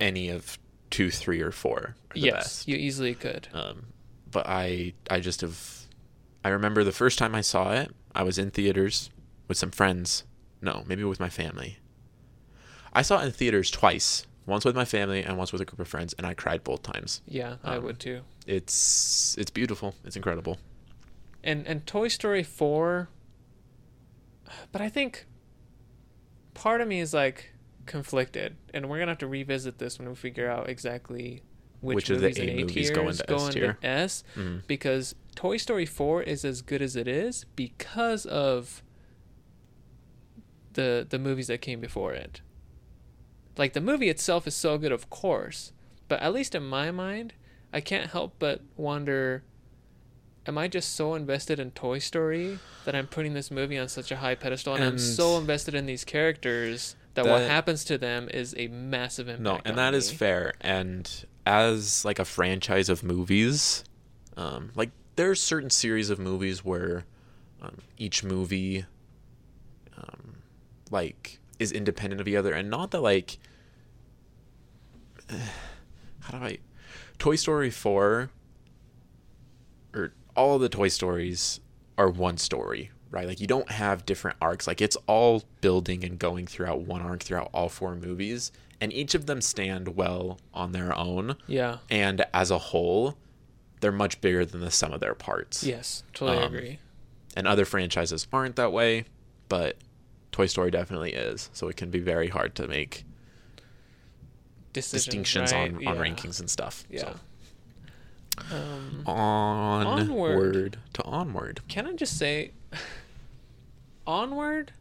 [0.01, 0.59] any of
[0.91, 2.69] two, three, or four are the yes, best.
[2.69, 3.49] you easily could.
[3.55, 3.87] Um,
[4.31, 5.87] but I, I just have.
[6.45, 9.11] I remember the first time I saw it, I was in theaters
[9.49, 10.25] with some friends.
[10.61, 11.79] No, maybe with my family.
[12.93, 14.27] I saw it in theaters twice.
[14.47, 16.83] Once with my family and once with a group of friends, and I cried both
[16.83, 17.23] times.
[17.27, 18.21] Yeah, I Um, would too.
[18.47, 19.95] It's it's beautiful.
[20.05, 20.59] It's incredible.
[21.45, 23.09] And and Toy Story 4
[24.73, 25.27] but I think
[26.55, 27.53] part of me is like
[27.87, 31.43] conflicted and we're going to have to revisit this when we figure out exactly
[31.81, 33.79] which, Which of the A movies go into S tier.
[33.83, 34.67] S Mhm.
[34.67, 38.83] because Toy Story 4 is as good as it is because of
[40.73, 42.41] the the movies that came before it.
[43.57, 45.73] Like the movie itself is so good of course,
[46.09, 47.35] but at least in my mind,
[47.73, 49.45] I can't help but wonder
[50.47, 54.11] am I just so invested in Toy Story that I'm putting this movie on such
[54.11, 58.29] a high pedestal and, I'm so invested in these characters that, what happens to them
[58.33, 59.43] is a massive impact.
[59.43, 60.17] No, and that is me.
[60.19, 60.55] fair.
[60.61, 61.11] And
[61.47, 63.85] as like a franchise of movies,
[64.37, 67.05] um, like there's certain series of movies where
[67.63, 68.85] um, each movie,
[69.97, 70.37] um,
[70.91, 73.39] like, is independent of the other, and not that like,
[75.31, 76.59] how do I,
[77.19, 78.31] Toy Story four,
[80.37, 81.61] all the Toy Stories
[81.99, 83.27] are one story, right?
[83.27, 84.67] Like you don't have different arcs.
[84.67, 89.15] Like it's all building and going throughout one arc throughout all four movies, and each
[89.15, 91.37] of them stand well on their own.
[91.47, 91.79] Yeah.
[91.91, 93.17] And as a whole,
[93.81, 95.63] they're much bigger than the sum of their parts.
[95.63, 96.79] Yes, totally Um, agree.
[97.37, 99.05] And other franchises aren't that way,
[99.49, 99.77] but
[100.33, 101.51] Toy Story definitely is.
[101.53, 103.05] So it can be very hard to make
[104.73, 105.71] Decisions, distinctions right?
[105.71, 105.95] on, on Yeah.
[106.03, 106.85] rankings and stuff.
[106.91, 107.01] Yeah.
[107.03, 107.17] So.
[108.51, 109.87] Um, Onward.
[110.11, 110.79] Onward.
[110.95, 111.61] to onward.
[111.69, 112.53] can I just say,
[114.07, 114.73] Onward?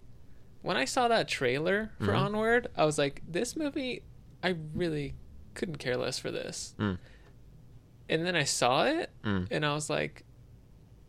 [0.62, 2.18] When I saw that trailer for Mhm.
[2.26, 4.01] Onward, I was like, this movie,
[4.41, 5.14] I really
[5.56, 6.74] couldn't care less for this.
[6.80, 6.97] Mm.
[8.10, 9.47] And then I saw it, Mm.
[9.51, 10.24] and I was like,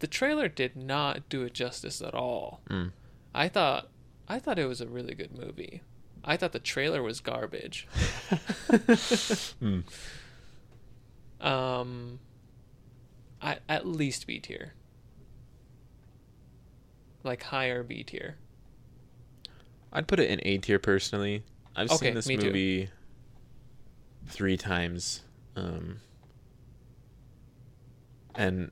[0.00, 2.60] the trailer did not do it justice at all.
[2.68, 2.92] Mm.
[3.34, 3.88] I thought,
[4.28, 5.82] I thought it was a really good movie.
[6.24, 7.86] I thought the trailer was garbage.
[9.62, 9.84] Mm.
[11.40, 12.18] Um,
[13.44, 14.72] I, at least B tier.
[17.22, 18.36] Like higher B tier.
[19.92, 21.44] I'd put it in A tier personally.
[21.76, 22.46] I've Okay, seen this me too.
[22.46, 22.88] movie
[24.26, 25.22] three times.
[25.56, 25.98] Um,
[28.34, 28.70] and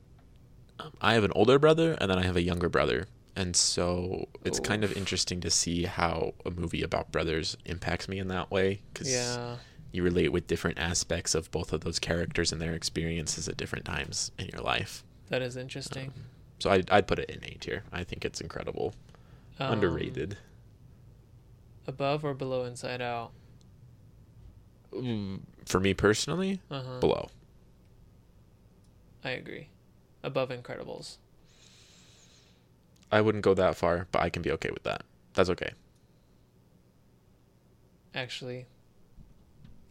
[0.81, 3.07] um, I have an older brother and then I have a younger brother.
[3.37, 8.19] And so it's kind of interesting to see how a movie about brothers impacts me
[8.19, 8.83] in that way.
[8.93, 9.57] Because Yeah.
[9.93, 13.85] You relate with different aspects of both of those characters and their experiences at different
[13.85, 15.05] times in your life.
[15.29, 16.13] That is interesting.
[16.59, 17.85] So I'd, I'd put it in A tier.
[17.93, 18.95] I think it's incredible.
[19.61, 20.39] Um, Underrated.
[21.87, 23.33] Above or below Inside Out?
[24.95, 27.01] Mm, For me personally, Uh huh.
[27.01, 27.29] below.
[29.25, 29.69] I agree.
[30.23, 31.17] Above Incredibles.
[33.11, 35.03] I wouldn't go that far, but I can be okay with that.
[35.35, 35.73] That's okay.
[38.15, 38.67] Actually,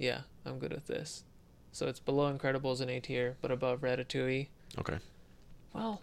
[0.02, 1.24] yeah, I'm good with this.
[1.72, 4.48] So it's below Incredibles in A tier, but above Ratatouille.
[4.80, 4.98] Okay.
[5.74, 6.02] Well,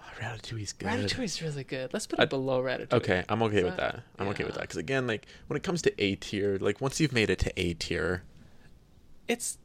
[0.00, 0.88] ah, Ratatouille's good.
[0.88, 1.92] Ratatouille's really good.
[1.92, 2.92] Let's put I- it below Ratatouille.
[2.92, 4.02] Okay, I'm okay with that- that.
[4.18, 7.00] I'm okay with that because again, like when it comes to A tier, like once
[7.00, 8.22] you've made it to A tier,
[9.26, 9.58] It's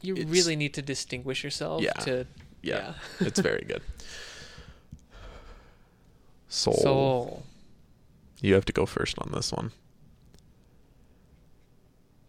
[0.00, 1.92] you It's- really need to distinguish yourself Yeah.
[2.04, 2.26] to
[2.62, 3.82] yeah, it's very good.
[6.48, 6.74] Soul.
[6.74, 7.46] Soul.
[8.40, 9.72] You have to go first on this one.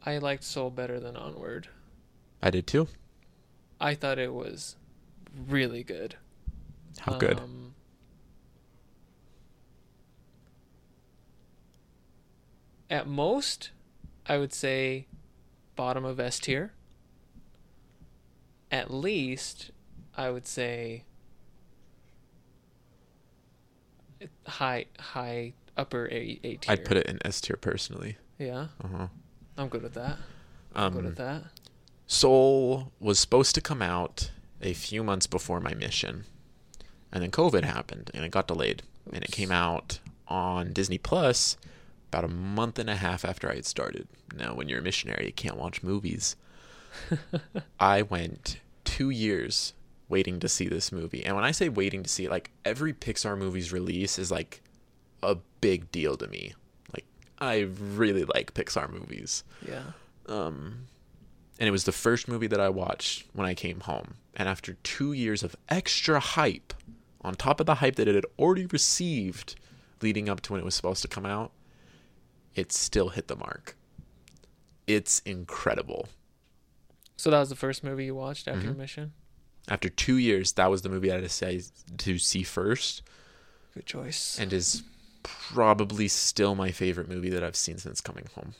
[0.10, 1.68] I liked Soul better than Onward.
[2.42, 2.88] I did too.
[3.80, 4.76] I thought it was
[5.48, 6.16] really good.
[6.98, 7.40] How good?
[7.40, 7.76] Um,
[12.90, 13.70] at most,
[14.26, 15.06] I would say
[15.76, 16.74] bottom of S tier.
[18.72, 19.70] At least,
[20.18, 21.04] I would say
[24.48, 26.74] high, high, upper A, A tier.
[26.74, 28.18] I'd put it in S tier personally.
[28.40, 29.08] Yeah, Uh-huh.
[29.60, 30.18] I'm good with that.
[30.74, 31.44] I'm good Um, with that.
[32.08, 34.32] Soul was supposed to come out
[34.62, 36.26] a few months before my mission.
[37.12, 38.84] And then COVID happened and it got delayed.
[39.12, 41.58] And it came out on Disney Plus
[42.08, 44.08] about a month and a half after I had started.
[44.36, 46.36] Now, when you're a missionary, you can't watch movies.
[47.80, 49.74] I went two years
[50.08, 51.24] waiting to see this movie.
[51.24, 54.62] And when I say waiting to see like every Pixar movie's release is like
[55.22, 56.54] a big deal to me.
[57.40, 59.44] I really like Pixar movies.
[59.66, 59.84] Yeah.
[60.28, 60.88] Um,
[61.60, 64.16] and it was the first movie that I watched when I came home.
[64.36, 66.74] And after two years of extra hype,
[67.22, 69.56] on top of the hype that it had already received
[70.02, 71.52] leading up to when it was supposed to come out,
[72.56, 73.76] it still hit the mark.
[74.88, 76.10] It's incredible.
[77.18, 78.78] So that was the first movie you watched after Mhm.
[78.78, 79.14] mission.
[79.68, 81.62] After two years, that was the movie I say
[81.98, 83.04] to see first,
[83.74, 84.40] Good choice.
[84.40, 84.84] and is
[85.24, 88.54] probably still my favorite movie that I've seen since coming home.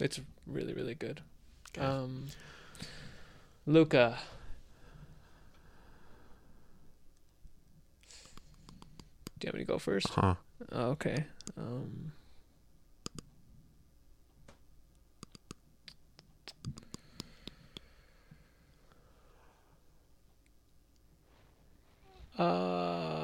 [0.00, 1.20] It's really really good.
[1.76, 1.86] Okay.
[1.86, 2.26] Um,
[3.66, 4.18] Luca.
[9.38, 10.08] Do you want me to go first?
[10.10, 10.34] Huh.
[10.70, 11.24] Oh, okay.
[11.56, 12.12] Um,
[22.38, 23.21] uh,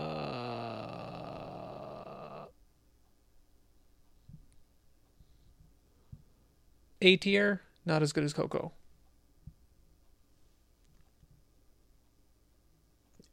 [7.01, 8.72] A tier, not as good as Coco.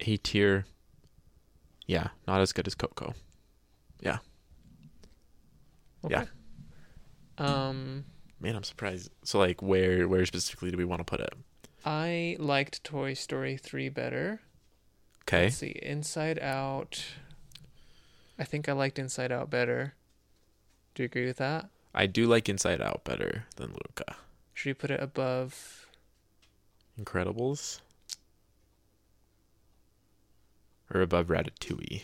[0.02, 0.66] A tier.
[1.88, 3.14] Yeah, not as good as Coco.
[4.02, 4.18] Yeah.
[6.08, 6.26] Yeah.
[7.38, 8.06] Um,
[8.40, 9.10] Man, I'm surprised.
[9.24, 11.34] So like where where specifically do we want to put it?
[11.84, 14.42] I liked Toy Story 3 better.
[15.24, 15.46] Okay.
[15.46, 15.80] Let's see.
[15.82, 17.04] Inside Out.
[18.38, 19.94] I think I liked Inside Out better.
[20.94, 21.70] Do you agree with that?
[21.98, 24.18] I do like Inside Out better than Luca.
[24.54, 25.88] Should we put it above?
[27.00, 27.80] Incredibles
[30.94, 32.04] or above Ratatouille.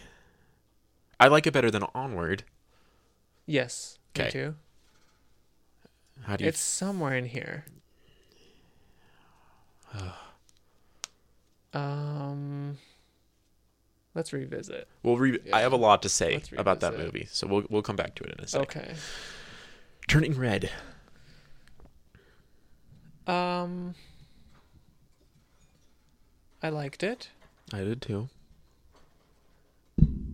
[1.19, 2.43] I like it better than Onward.
[3.45, 3.99] Yes.
[4.17, 4.29] Me 'Kay.
[4.31, 4.55] too.
[6.23, 7.65] How do you It's somewhere in here.
[11.73, 12.77] um.
[14.13, 14.87] Let's revisit.
[15.03, 15.55] Well, re- Yeah.
[15.55, 18.23] I have a lot to say about that movie, so we'll we'll come back to
[18.23, 18.63] it in a second.
[18.67, 18.95] Okay.
[20.11, 20.69] Turning Red.
[23.25, 23.95] Um.
[26.61, 27.29] I liked it.
[27.71, 28.27] I did too.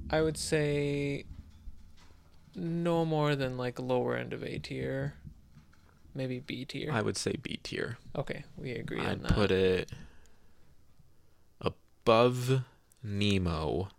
[0.10, 1.26] I would say
[2.56, 5.14] no more than like lower end of A tier,
[6.16, 6.92] maybe B tier.
[6.92, 8.00] I would say B tier.
[8.16, 9.32] okay, we agree I'd on that.
[9.34, 9.92] put it
[11.62, 12.64] above
[13.04, 13.90] Nemo.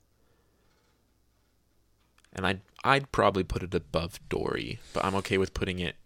[2.38, 5.96] And I'd I'd probably put it above Dory, but I'm okay with putting it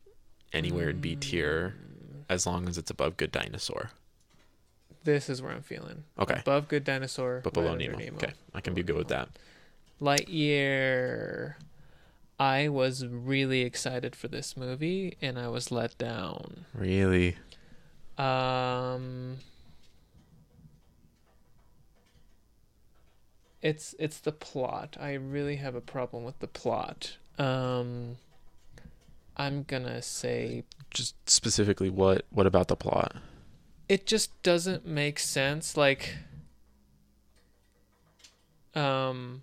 [0.50, 1.74] anywhere in B tier
[2.26, 3.90] as long as it's above Good Dinosaur.
[5.04, 6.04] This is where I'm feeling.
[6.18, 6.40] Okay.
[6.40, 8.16] Above Good Dinosaur, But below under Nemo.
[8.16, 8.32] Okay.
[8.54, 9.28] I can be good with that.
[10.00, 11.56] Lightyear.
[12.40, 16.64] I was really excited for this movie and I was let down.
[16.72, 17.36] Really?
[18.16, 19.36] Um
[23.62, 24.96] It's it's the plot.
[25.00, 27.16] I really have a problem with the plot.
[27.38, 28.16] Um
[29.36, 33.16] I'm going to say Just specifically what what about the plot?
[33.88, 36.14] it just doesn't make sense like
[38.74, 39.42] um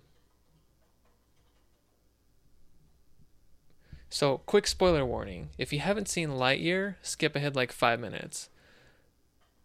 [4.08, 8.48] so quick spoiler warning if you haven't seen lightyear skip ahead like five minutes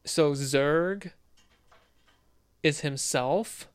[0.03, 1.12] so Zurg
[2.62, 3.68] is himself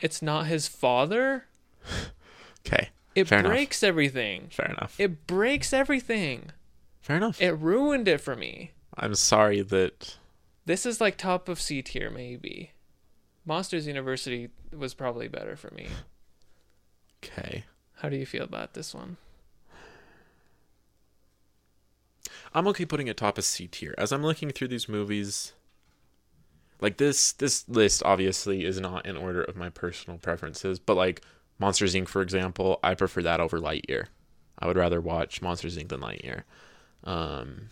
[0.00, 1.44] it's not his father
[2.66, 2.90] Okay.
[3.14, 3.50] it Fair enough.
[3.52, 4.98] breaks everything Fair enough.
[4.98, 6.50] it breaks everything
[7.00, 7.40] Fair enough.
[7.40, 10.16] it ruined it for me I'm sorry that
[10.64, 12.72] This is like top of C tier, maybe.
[13.44, 15.86] Monsters University was probably better for me.
[17.22, 17.64] okay.
[18.00, 19.16] How do you feel about this one?
[22.54, 23.94] I'm okay putting it top of C tier.
[23.98, 25.52] As I'm looking through these movies,
[26.80, 31.22] like this this list obviously is not in order of my personal preferences, but like
[31.58, 32.08] Monsters Inc.
[32.08, 34.06] for example, I prefer that over Lightyear.
[34.58, 35.88] I would rather watch Monsters Inc.
[35.88, 36.42] than Lightyear.
[37.04, 37.68] Um,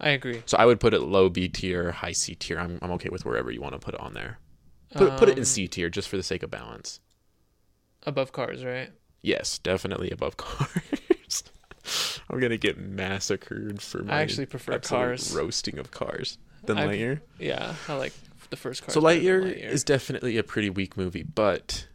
[0.00, 0.42] I agree.
[0.46, 2.58] so I would put it low B tier, high C tier.
[2.58, 4.38] I'm I'm okay with wherever you want to put it on there.
[4.94, 7.00] Put put it in Um, C tier just for the sake of balance.
[8.04, 8.90] Above Cars, right?
[9.22, 11.42] Yes, definitely above Cars.
[12.30, 15.34] I'm gonna get massacred for my I actually prefer Cars.
[15.34, 17.20] roasting of Cars than I've- Lightyear.
[17.38, 18.12] Yeah, I like
[18.50, 18.94] the first Cars.
[18.94, 21.86] So than Lightyear, is definitely a pretty weak movie, but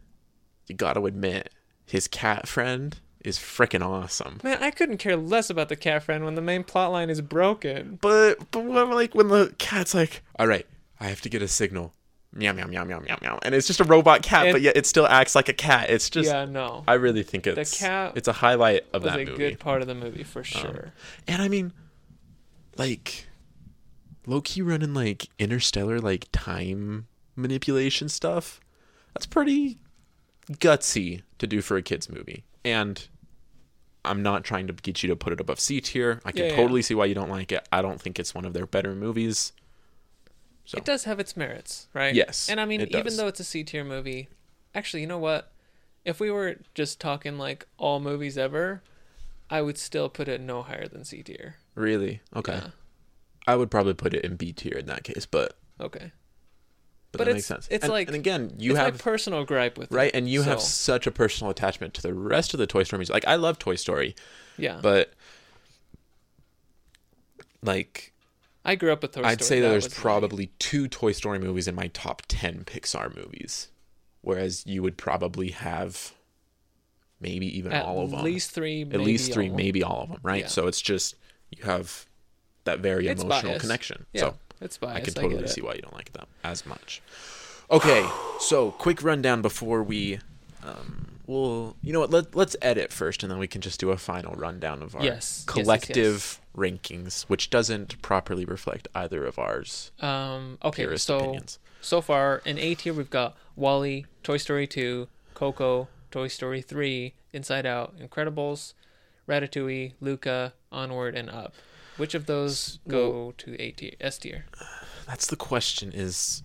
[0.68, 1.52] you got to admit
[1.86, 4.40] his cat friend is freaking awesome.
[4.44, 7.22] Man, I couldn't care less about the cat friend when the main plot line is
[7.22, 7.98] broken.
[8.02, 10.66] But but when, like when the cat's like, "All right,
[11.00, 11.94] I have to get a signal."
[12.36, 14.76] Meow meow meow meow meow meow, and it's just a robot cat, And- but yet
[14.76, 15.92] it still acts like a cat.
[15.92, 16.84] It's just yeah, no.
[16.88, 19.38] I really think it's the cat it's a highlight of was that a movie.
[19.38, 20.94] good part of the movie for um, sure.
[21.28, 21.74] And I mean,
[22.76, 23.28] like,
[24.26, 28.60] low key running like interstellar like time manipulation stuff.
[29.14, 29.80] That's pretty.
[30.52, 32.44] gutsy to do for a kids movie.
[32.66, 33.08] And
[34.06, 36.20] I'm not trying to get you to put it above C tier.
[36.26, 37.68] I can Yeah, yeah, totally see why you don't like it.
[37.72, 39.54] I don't think it's one of their better movies.
[40.66, 42.14] So It does have its merits, right?
[42.16, 44.30] Yes, And I mean, even though it's a C tier movie,
[44.74, 45.52] actually, you know what?
[46.06, 48.82] If we were just talking like all movies ever,
[49.50, 51.56] I would still put it no higher than C tier.
[51.76, 52.62] really okay.
[53.48, 56.12] I would probably put it in B tier in that case, but Okay.
[57.12, 57.68] but, But that it's- makes sense.
[57.70, 60.16] it's and, like- and again, you it's have personal gripe with right, it.
[60.16, 63.10] and you have such a personal attachment to the rest of the Toy Story movies.
[63.10, 64.16] Like I love Toy Story,
[64.58, 64.80] yeah.
[64.82, 65.14] but
[67.62, 68.14] like
[68.66, 69.32] I grew up with Toy Story.
[69.32, 73.16] I'd say that That there's probably two Toy Story movies in my top 10 Pixar
[73.16, 73.70] movies.
[74.22, 76.14] Whereas you would probably have
[77.20, 78.20] maybe even at all of them.
[78.20, 78.84] At least three.
[78.84, 79.56] At least three, all.
[79.56, 80.44] maybe all of them, right?
[80.44, 80.48] Yeah.
[80.48, 81.16] So it's just
[81.52, 82.06] you have
[82.66, 83.62] that very It's emotional biased.
[83.62, 84.06] connection.
[84.14, 85.06] Yeah, So it's I biased.
[85.06, 85.50] can get totally it.
[85.50, 87.02] see why you don't like them as much.
[87.72, 88.08] Okay,
[88.40, 90.20] so quick rundown before we
[90.64, 92.10] um well, you know what?
[92.12, 95.02] Let let's edit first and then we can just do a final rundown of our
[95.04, 100.58] Yes, yes, yes, collective rankings, which doesn't properly reflect either of ours Um.
[100.64, 100.96] Okay.
[100.98, 101.60] So opinions.
[101.82, 107.14] so far in A tier we've got WALL-E, Toy Story 2, Coco, Toy Story 3,
[107.32, 108.74] Inside Out, Incredibles,
[109.28, 111.54] Ratatouille, Luca, Onward, and Up.
[111.98, 113.94] Which of those go to A tier?
[114.02, 114.46] S tier.
[115.06, 116.44] That's the question is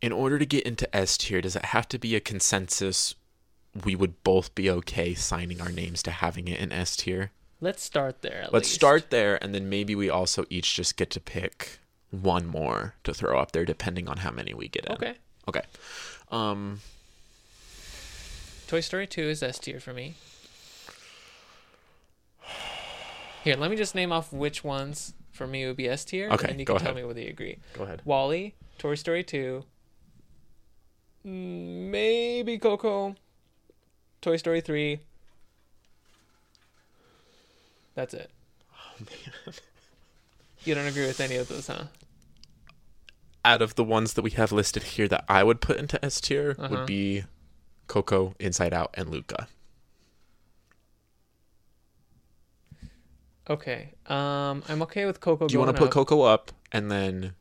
[0.00, 3.14] in order to get into S tier, does it have to be a consensus
[3.84, 7.30] we would both be okay signing our names to having it in S tier?
[7.60, 8.48] Let's start there.
[8.52, 8.74] Let's least.
[8.74, 11.78] start there and then maybe we also each just get to pick
[12.10, 14.92] one more to throw up there depending on how many we get in.
[14.92, 15.14] Okay.
[15.48, 15.62] Okay.
[16.30, 16.80] Um
[18.66, 20.14] Toy Story 2 is S tier for me.
[23.42, 26.30] Here, let me just name off which ones for me would be S tier.
[26.30, 27.58] Okay, And you go can tell me whether you agree.
[27.74, 28.02] go ahead.
[28.04, 29.64] WALL-E, Toy Story 2,
[31.26, 33.16] mm, maybe Coco,
[34.20, 35.00] Toy Story 3.
[37.94, 38.30] That's it.
[38.72, 38.94] Oh,
[39.46, 39.54] man.
[40.64, 41.84] You don't agree with any of those, huh?
[43.44, 46.20] Out of the ones that we have listed here that I would put into S
[46.20, 46.68] tier Uh-huh.
[46.70, 47.24] would be
[47.88, 49.48] Coco, Inside Out, and Luca.
[53.50, 53.92] Okay.
[54.06, 55.48] Um, I'm okay with Coco.
[55.48, 55.92] Do you want to put up.
[55.92, 57.34] Coco up and then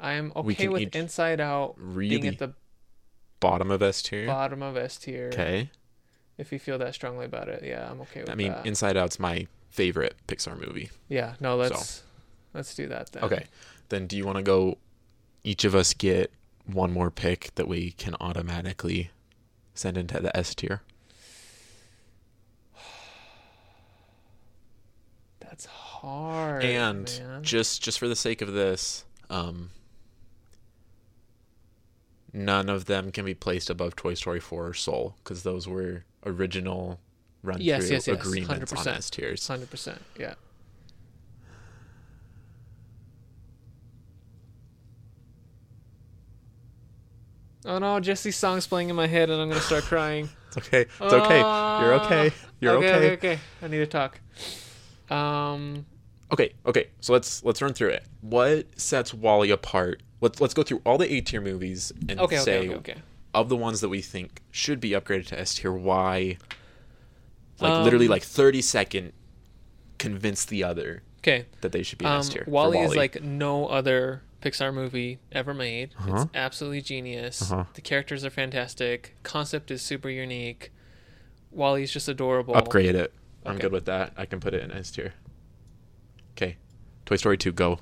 [0.00, 2.54] I'm okay with Inside Out being at the
[3.40, 4.26] bottom of S tier?
[4.26, 5.30] bottom of S tier.
[5.32, 5.70] Okay.
[6.36, 8.32] If you feel that strongly about it, yeah, I'm okay with that.
[8.32, 8.66] I mean, that.
[8.66, 10.90] Inside Out's my favorite Pixar movie.
[11.08, 12.02] yeah, no, let's
[12.54, 13.24] let's do that then.
[13.24, 13.44] Okay.
[13.90, 14.78] Then do you want to go
[15.44, 16.32] each of us get
[16.66, 19.10] one more pick that we can automatically
[19.74, 20.82] send into the S tier?
[25.44, 26.64] That's hard.
[26.64, 27.42] and man.
[27.42, 29.70] just just for the sake of this, um
[32.32, 36.04] none of them can be placed above Toy Story 4 or Soul because those were
[36.26, 36.98] original
[37.42, 38.96] run through Yes, yes, yes, agreements on 100%.
[38.96, 39.46] S tiers.
[39.46, 40.00] Hundred percent.
[40.18, 40.34] Yeah.
[47.66, 50.28] Oh no, Jessie's song's playing in my head, and I'm gonna start crying.
[50.56, 50.82] It's okay.
[50.82, 51.40] It's okay.
[51.40, 52.32] You're okay.
[52.60, 52.94] You're okay.
[52.94, 53.38] okay, okay.
[53.60, 54.20] I need to talk.
[55.10, 55.86] Um,
[56.32, 56.88] Okay, okay.
[57.00, 58.04] So let's let's run through it.
[58.22, 60.02] What sets WALL-E apart?
[60.20, 62.94] Let's let's go through all the A tier movies and okay, say okay, okay,
[63.34, 66.38] of the ones that we think should be upgraded to S tier, why?
[67.60, 69.12] Like Um, literally like thirty second,
[69.98, 71.46] convince the other Okay.
[71.60, 72.44] that they should be Um, S tier.
[72.44, 75.94] for WALL-E, is like no other Pixar movie ever made.
[75.98, 76.22] Uh-huh.
[76.22, 77.42] It's absolutely genius.
[77.42, 77.64] Uh-huh.
[77.74, 79.14] The characters are fantastic.
[79.22, 80.72] Concept is super unique.
[81.50, 82.56] WALL-E's just adorable.
[82.56, 83.12] upgrade it.
[83.44, 84.12] I'm good with that.
[84.16, 85.14] I can put it in S tier.
[86.32, 86.56] Okay,
[87.06, 87.78] Toy Story two, go.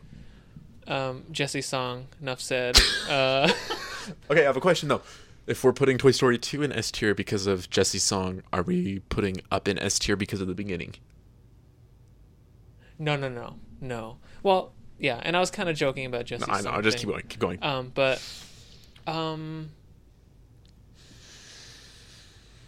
[0.87, 2.09] Um, Jessie's song.
[2.21, 2.79] Enough said.
[3.09, 3.51] uh,
[4.31, 5.03] Okay, I have a question though.
[5.47, 9.01] If we're putting Toy Story 2 in S tier because of Jessie's song, are we
[9.09, 10.95] putting up in S tier because of the beginning?
[12.99, 14.19] no, no, no, no.
[14.45, 16.71] Well, yeah, and I was kind of joking about Jessie's No, I know.
[16.71, 17.25] I'll just keep going.
[17.29, 17.59] Keep going.
[17.63, 18.23] Um, but
[19.07, 19.71] um,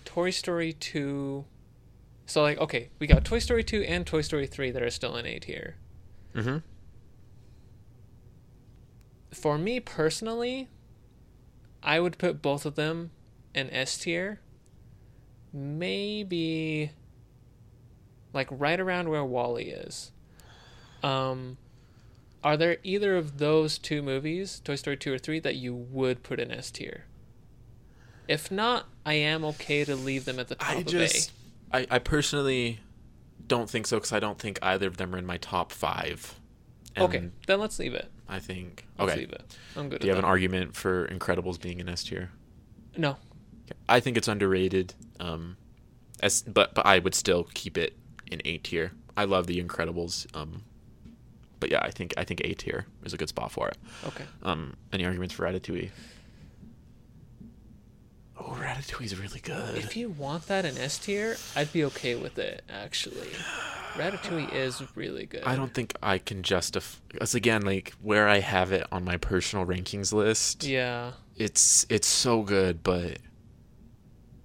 [0.04, 1.44] Toy Story two.
[2.26, 5.16] So like, okay, we got Toy Story two and Toy Story three that are still
[5.16, 5.76] in A tier.
[6.34, 6.58] mm-hmm.
[9.32, 10.68] For me personally,
[11.82, 13.10] I would put both of them
[13.54, 14.40] in S tier.
[15.52, 16.92] Maybe
[18.32, 20.12] like right around where WALL-E is.
[21.02, 21.58] Um
[22.42, 26.22] are there either of those two movies, Toy Story 2 or 3, that you would
[26.22, 27.06] put in S tier?
[28.28, 31.32] If not, I am okay to leave them at the top I of just,
[31.72, 32.80] I, I personally
[33.46, 36.38] don't think so because I don't think either of them are in my top five.
[36.96, 37.02] A.
[37.02, 38.10] Okay, then let's leave it.
[38.28, 38.86] I think.
[38.98, 39.20] Let's Okay.
[39.22, 39.58] leave it.
[39.76, 42.30] I'm good Do you have an argument for Incredibles being in S tier?
[42.96, 43.16] No.
[43.88, 44.94] I think it's underrated.
[45.20, 45.56] Um,
[46.20, 47.96] as but but I would still keep it
[48.30, 48.92] in A tier.
[49.16, 50.26] I love The Incredibles.
[50.36, 50.62] Um,
[51.60, 53.76] but yeah, I think I think A tier is a good spot for it.
[54.06, 54.24] Okay.
[54.42, 55.90] Um, any arguments for Ratatouille?
[58.36, 59.76] Oh, Ratatouille's really good.
[59.78, 62.62] If you want that in S tier, I'd be okay with it.
[62.68, 63.28] Actually,
[63.94, 65.44] Ratatouille is really good.
[65.44, 66.98] I don't think I can justify.
[67.08, 72.08] Because again, like where I have it on my personal rankings list, Yeah, it's it's
[72.08, 72.82] so good.
[72.82, 73.18] But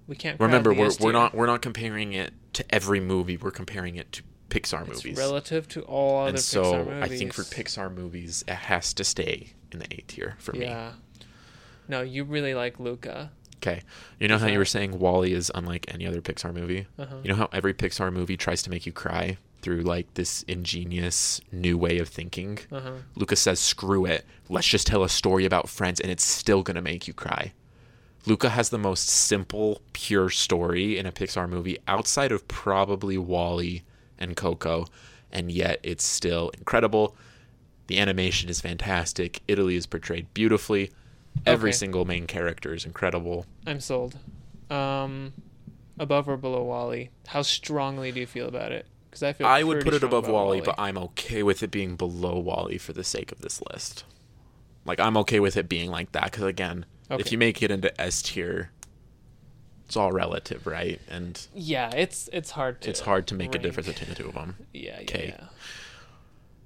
[0.07, 0.39] we can't.
[0.39, 3.37] remember, we're S we're not we're not comparing it to every movie.
[3.37, 5.17] We're comparing it to Pixar It's movies.
[5.17, 7.03] relative to all other and so Pixar movies.
[7.03, 10.65] I think for Pixar movies, it has to stay in the A tier for me.
[10.65, 10.91] Yeah.
[11.87, 13.31] No, you really like Luca.
[13.62, 13.82] Okay.
[14.20, 16.88] You know how you were saying WALL-E is unlike any other Pixar movie?
[16.97, 17.18] Uh-huh.
[17.24, 21.41] You know how every Pixar movie tries to make you cry through like this ingenious
[21.51, 22.60] new way of thinking?
[22.72, 22.91] Uh huh.
[23.16, 24.26] Lucas says, screw it.
[24.47, 27.51] Let's just tell a story about friends and it's still going to make you cry.
[28.26, 33.84] Luca has the most simple, pure story in a Pixar movie outside of probably WALL-E
[34.18, 34.86] and Coco,
[35.32, 37.16] and yet it's still incredible.
[37.88, 39.41] The animation is fantastic.
[39.47, 40.91] Italy is portrayed beautifully.
[41.45, 41.77] Every Okay.
[41.77, 43.45] single main character is incredible.
[43.65, 44.17] I'm sold.
[44.69, 45.34] Um,
[45.97, 47.09] above or below WALL-E?
[47.27, 48.86] How strongly do you feel about it?
[49.09, 51.71] Because I feel I would put it above about WALL-E, but I'm okay with it
[51.71, 54.03] being below WALL-E for the sake of this list.
[54.86, 57.99] Like I'm okay with it being like that because again, if you make it into
[57.99, 58.71] S tier,
[59.86, 61.01] it's all relative, right?
[61.09, 62.89] And yeah, it's it's hard to.
[62.89, 64.55] it's hard to make a difference between the two of them.
[64.73, 65.36] Yeah, yeah, Okay.
[65.38, 65.47] yeah.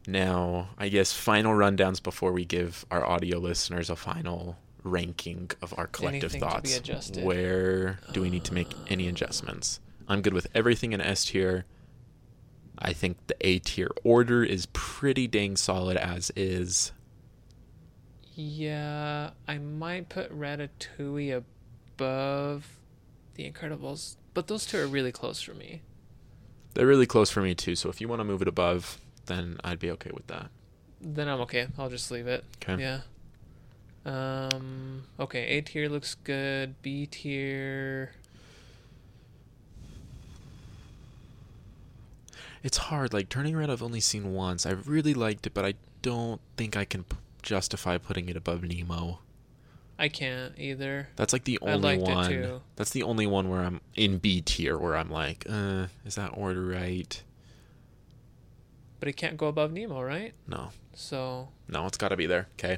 [0.06, 5.74] Now, I guess final rundowns before we give our audio listeners a final ranking of
[5.78, 6.78] our collective Anything to be thoughts.
[6.78, 7.24] adjusted.
[7.24, 9.80] Where do we need to make any adjustments?
[10.08, 11.66] I'm good with everything in S tier.
[12.78, 16.92] I think the A tier order is pretty dang solid as is.
[18.36, 21.44] Yeah, I might put Ratatouille
[21.98, 22.68] above
[23.36, 25.82] The Incredibles, but those two are really close for me.
[26.74, 29.58] They're really close for me too, so if you want to move it above, then
[29.64, 30.50] I'd be okay with that.
[31.02, 31.68] Then I'm okay.
[31.78, 32.44] I'll just leave it.
[32.64, 32.82] Okay.
[32.82, 33.02] Yeah.
[34.06, 35.04] Um.
[35.20, 35.44] Okay.
[35.58, 36.82] A tier looks good.
[36.82, 38.12] B tier.
[42.64, 43.14] It's hard.
[43.14, 44.66] Like Turning Red, I've only seen once.
[44.66, 48.64] I really liked it, but I don't think I can p- justify putting it above
[48.64, 49.20] Nemo.
[50.00, 51.10] I can't either.
[51.18, 52.30] That's like the I only one.
[52.30, 52.62] too.
[52.78, 56.30] That's the only one where I'm in B tier where I'm like, uh, is that
[56.34, 57.22] order right?
[59.04, 60.34] But it can't go above Nemo, right?
[60.48, 62.48] No, So no, it's got to be there.
[62.58, 62.78] Okay.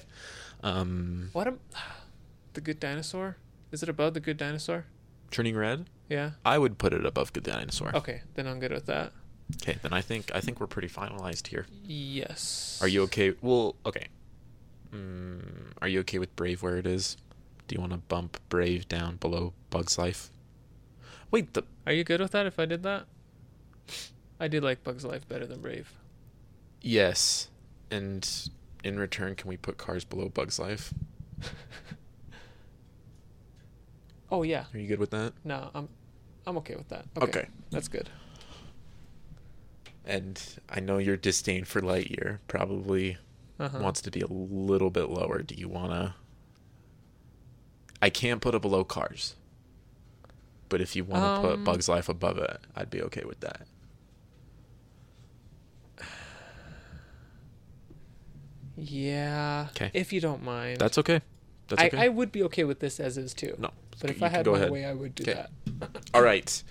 [0.64, 1.46] Um, what?
[1.46, 1.60] Am,
[2.56, 3.38] the Good Dinosaur.
[3.72, 4.86] Is it above the Good Dinosaur?
[5.30, 6.32] Turning Red, Yeah.
[6.44, 7.96] I would put it above Good Dinosaur.
[7.96, 8.24] Okay.
[8.34, 9.12] Then I'm good with that.
[9.62, 11.68] Okay, then I think I think we're pretty finalized here.
[11.84, 12.80] Yes.
[12.82, 13.36] Are you okay?
[13.44, 14.08] Well, okay.
[14.92, 17.18] Mm, are you okay with Brave where it is?
[17.68, 20.32] Do you want to bump Brave down below Bug's Life?
[21.30, 22.48] Wait, the Are you good with that?
[22.48, 23.06] If I did that.
[24.40, 25.94] I did like Bugs Life better than Brave.
[26.86, 27.50] Yes,
[27.92, 28.50] and
[28.84, 30.94] in return, can we put Cars below Bug's Life?
[34.32, 34.66] Oh yeah.
[34.74, 35.34] Are you good with that?
[35.44, 35.88] No, I'm,
[36.48, 37.06] I'm okay with that.
[37.22, 37.48] Okay.
[37.70, 38.10] That's good.
[40.04, 43.18] And I know your disdain for Lightyear probably
[43.60, 43.80] Uh-huh.
[43.80, 45.42] wants to be a little bit lower.
[45.44, 46.16] Do you want to?
[48.02, 49.36] I can't put it below Cars.
[50.70, 53.40] But if you want to put Um, Bug's Life above it, I'd be okay with
[53.42, 53.68] that.
[58.78, 59.68] Yeah.
[59.74, 59.92] 'Kay.
[59.94, 60.80] If you don't mind.
[60.80, 61.22] That's okay.
[61.68, 61.98] That's I, okay.
[61.98, 63.56] I would be okay with this as is too.
[63.58, 63.72] no.
[64.02, 64.72] But if you I had go my ahead.
[64.72, 65.34] way, I would do 'Kay.
[65.34, 65.50] that.
[66.14, 66.62] All right.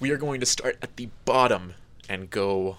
[0.00, 1.72] We are going to start at the bottom
[2.08, 2.76] and go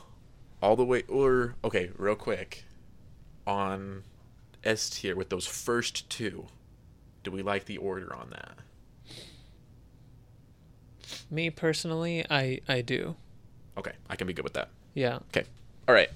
[0.62, 2.64] all the way or okay, real quick.
[3.48, 4.04] On
[4.64, 6.46] S tier with those first two.
[7.24, 8.58] Do we like the order on that?
[11.32, 13.16] Me personally, I I do.
[13.78, 14.70] Okay, I can be good with that.
[14.94, 15.20] Yeah.
[15.30, 15.44] Okay.
[15.88, 16.10] All right.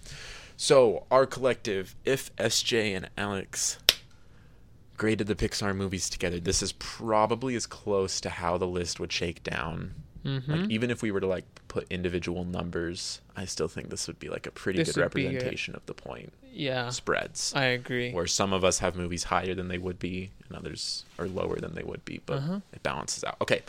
[0.62, 3.80] So, our collective, if SJ and Alex
[4.95, 9.12] graded the Pixar movies together, this is probably as close to how the list would
[9.12, 9.95] shake down.
[10.24, 10.51] Mm-hmm.
[10.51, 14.20] Like even if we were to like put individual numbers, I still think this would
[14.20, 16.89] be like a pretty This good be a- representation of the point yeah.
[16.89, 17.53] spreads.
[17.55, 18.12] I agree.
[18.12, 21.55] where some of us have movies higher than they would be and others are lower
[21.55, 22.59] than they would be, but Uh-huh.
[22.72, 23.38] it balances out.
[23.41, 23.62] Okay.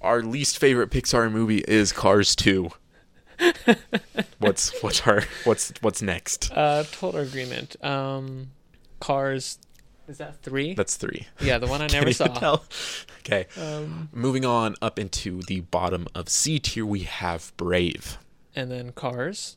[0.00, 2.72] Our least favorite Pixar movie is Cars 2.
[4.38, 6.50] what's what's our what's what's next?
[6.52, 7.76] Uh, total agreement.
[7.84, 8.50] Um,
[9.00, 9.58] Cars.
[10.08, 10.74] Is that three?
[10.74, 11.26] That's 3.
[11.40, 12.26] yeah, the one I never saw.
[12.26, 12.64] tell.
[13.20, 13.46] Okay.
[13.56, 18.18] Um, Moving on up into the bottom of C tier we have Brave,
[18.54, 19.56] and then Cars.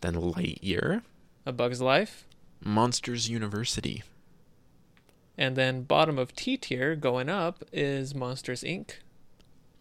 [0.00, 1.02] then Lightyear,
[1.44, 2.26] A Bug's Life.
[2.64, 4.02] Monsters University,
[5.36, 8.92] And then bottom of T tier going up is Monsters Inc.,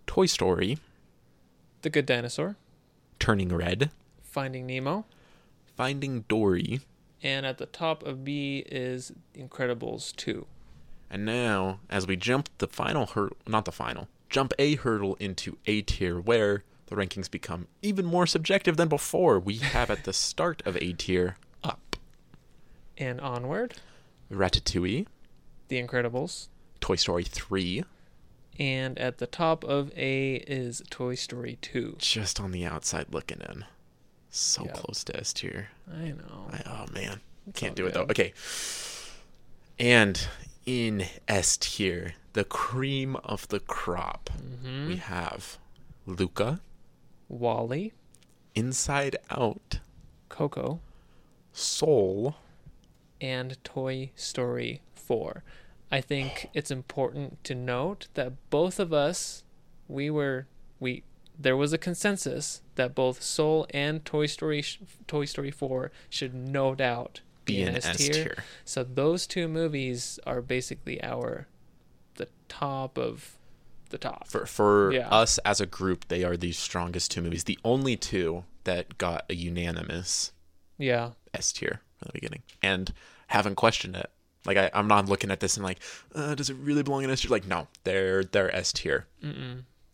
[0.05, 0.77] Toy Story,
[1.83, 2.57] The Good Dinosaur,
[3.20, 3.91] Turning Red,
[4.22, 5.05] Finding Nemo,
[5.76, 6.82] Finding Dory,
[7.24, 10.45] and at the top of B is Incredibles 2.
[11.09, 15.57] and now as we jump the final hurdle, not the final, jump a hurdle into
[15.66, 19.39] A tier where the rankings become even more subjective than before.
[19.39, 21.95] We have at the start of A tier up.
[22.97, 23.76] And onward,
[24.32, 25.07] Ratatouille,
[25.70, 26.47] The Incredibles.
[26.80, 27.84] Toy Story 3,
[28.60, 31.95] And at the top of A is Toy Story 2.
[31.99, 33.66] just on the outside looking in.
[34.30, 34.72] So Yeah.
[34.74, 35.70] close to S tier.
[35.91, 36.47] I know.
[36.51, 38.03] I, oh man, It's can't do it though.
[38.03, 38.34] Okay.
[39.80, 40.28] And
[40.66, 44.88] in S tier, the cream of the crop, Mm-hmm.
[44.88, 45.58] we have
[46.06, 46.62] Luca,
[47.30, 47.91] WALL-E,
[48.56, 49.80] Inside Out,
[50.30, 50.80] Coco,
[51.51, 52.36] Soul,
[53.22, 55.43] and Toy Story 4.
[55.91, 59.43] I think it's important to note that both of us,
[59.88, 60.47] we were,
[60.79, 61.03] we,
[61.38, 64.63] there was a consensus that both Soul and Toy Story,
[65.07, 68.43] Toy Story 4 should no doubt be in S tier.
[68.63, 71.47] So those two movies are basically our,
[72.15, 73.38] the top of
[73.89, 74.27] the top.
[74.27, 75.07] For for Yeah.
[75.09, 77.43] us as a group, they are the strongest two movies.
[77.43, 80.31] The only two that got a unanimous
[80.79, 81.11] Yeah.
[81.36, 82.91] S tier from the beginning, and
[83.27, 84.09] haven't questioned it.
[84.46, 85.80] Like I, I'm not looking at this and like,
[86.14, 87.32] uh, does it really belong in S tier?
[87.32, 89.08] Like no, they're they're S tier.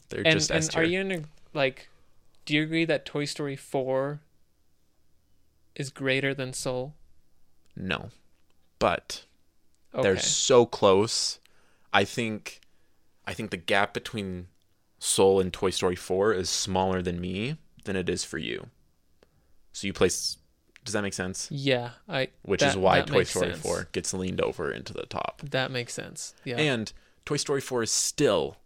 [0.10, 0.82] They're And, just S and tier.
[0.82, 1.22] are you in a,
[1.54, 1.90] like,
[2.46, 4.20] do you agree that Toy Story 4
[5.76, 6.94] is greater than Soul?
[7.76, 8.12] No,
[8.80, 9.26] but
[9.94, 10.04] Okay.
[10.04, 11.40] they're so close.
[11.94, 12.62] I think,
[13.28, 14.48] I think the gap between
[15.00, 18.70] Soul and Toy Story 4 is smaller than me than it is for you.
[19.74, 20.38] So you place.
[20.84, 21.48] Does that make sense?
[21.52, 22.30] Yeah, I.
[22.42, 23.62] Which that- is why Toy Story sense.
[23.62, 25.42] 4 gets leaned over into the top.
[25.44, 26.34] That makes sense.
[26.44, 26.58] Yeah.
[26.58, 26.92] And
[27.26, 28.58] Toy Story 4 is still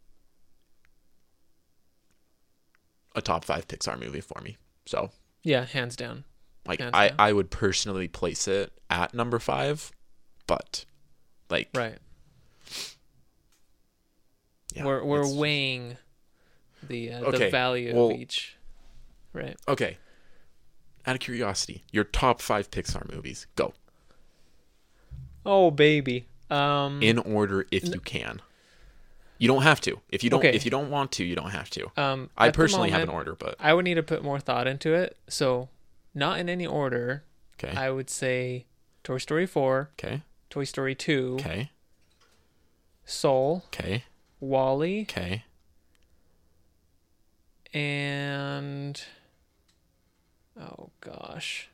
[3.16, 4.58] a top five Pixar movie for me.
[4.86, 5.12] So,
[5.44, 6.24] yeah, hands down.
[6.66, 7.16] like, Hands I, down.
[7.20, 9.92] I would personally place it at number five,
[10.48, 10.86] but,
[11.50, 11.98] like, Right.
[14.74, 15.98] yeah, we're we're weighing
[16.84, 18.56] the uh, Okay, the value well- of each.
[19.34, 19.58] Right.
[19.68, 19.98] Okay.
[21.08, 23.46] Out of curiosity, your top five Pixar movies.
[23.56, 23.74] Go.
[25.46, 26.28] Oh baby.
[26.50, 27.02] Um.
[27.02, 28.42] In order if you can.
[29.38, 30.00] You don't have to.
[30.10, 30.54] If you don't Okay.
[30.56, 31.92] if you don't want to, you don't have to.
[31.98, 32.30] um.
[32.38, 35.18] I personally have an order, but I would need to put more thought into it.
[35.28, 35.70] So,
[36.14, 37.24] not in any order.
[37.62, 37.76] okay.
[37.76, 38.66] I would say
[39.04, 40.24] Toy Story 4, Okay.
[40.50, 41.70] Toy Story 2, Okay.
[43.06, 44.04] Soul, Okay.
[44.40, 45.44] WALL-E, Okay.
[47.74, 49.04] and
[50.60, 51.70] oh gosh,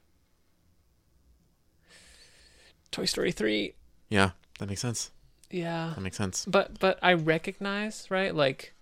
[2.92, 3.74] Toy Story 3.
[4.10, 5.12] Yeah, that makes sense.
[5.50, 5.92] Yeah.
[5.96, 6.46] That makes sense.
[6.46, 8.34] But but I recognize, right?
[8.34, 8.74] Like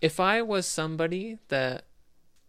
[0.00, 1.84] if I was somebody that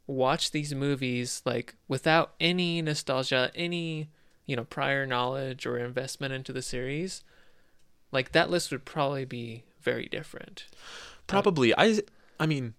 [0.08, 4.10] watched these movies like without any nostalgia, any,
[4.46, 7.24] you know, prior knowledge or investment into the series,
[8.12, 10.66] like that list would probably be very different.
[11.28, 11.76] Probably.
[11.78, 12.02] I.
[12.40, 12.74] I mean.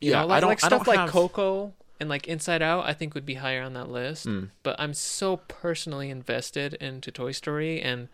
[0.00, 0.48] You Yeah, know, like, I don't.
[0.50, 3.34] like I stuff don't like have, Coco and like Inside Out, I think would be
[3.34, 4.26] higher on that list.
[4.26, 4.50] Mm.
[4.62, 8.08] But I'm so personally invested into Toy Story, and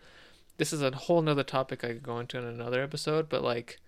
[0.57, 3.27] this is a whole nother topic I could go into in another episode.
[3.29, 3.79] But like,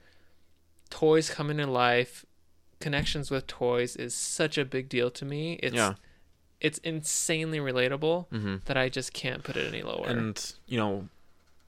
[0.89, 2.25] toys coming to life,
[2.79, 5.53] connections with toys is such a big deal to me.
[5.63, 5.93] It's Yeah.
[6.59, 10.07] it's insanely relatable hmm that I just can't put it any lower.
[10.07, 11.09] And you know,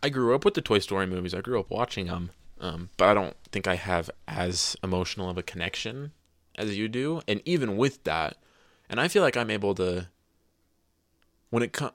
[0.02, 1.34] I grew up with the Toy Story movies.
[1.34, 5.38] I grew up watching them, um, but I don't think I have as emotional of
[5.38, 6.12] a connection
[6.58, 7.22] as you do.
[7.28, 8.38] And even with that,
[8.90, 10.08] and I feel like I'm able to
[11.50, 11.94] when it comes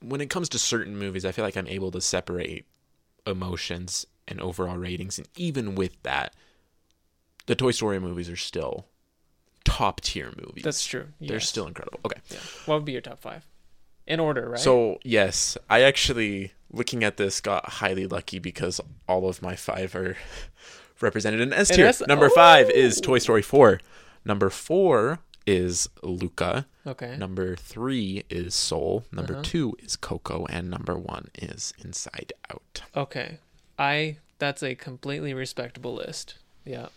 [0.00, 2.66] when it comes to certain movies, I feel like I'm able to separate
[3.26, 5.18] emotions and overall ratings.
[5.18, 6.34] And even with that,
[7.46, 8.86] the Toy Story movies are still
[9.64, 10.64] top tier movies.
[10.64, 11.08] That's true.
[11.20, 12.00] They're still incredible.
[12.04, 12.20] Okay.
[12.30, 12.38] Yeah.
[12.66, 13.46] What would be your top five?
[14.06, 14.60] In order, right?
[14.60, 19.94] So yes, I actually looking at this got highly lucky because all of my five
[19.94, 20.16] are
[21.02, 21.92] represented in S tier.
[22.08, 23.80] Number five is Toy Story four.
[24.24, 26.66] Number four is Luca.
[26.86, 27.16] okay.
[27.16, 29.04] Number three is Soul.
[29.10, 29.42] Number Uh-huh.
[29.44, 32.82] two is Coco, and number one is Inside Out.
[32.96, 33.38] Okay.
[33.78, 36.36] I that's a completely respectable list.
[36.64, 36.88] Yeah.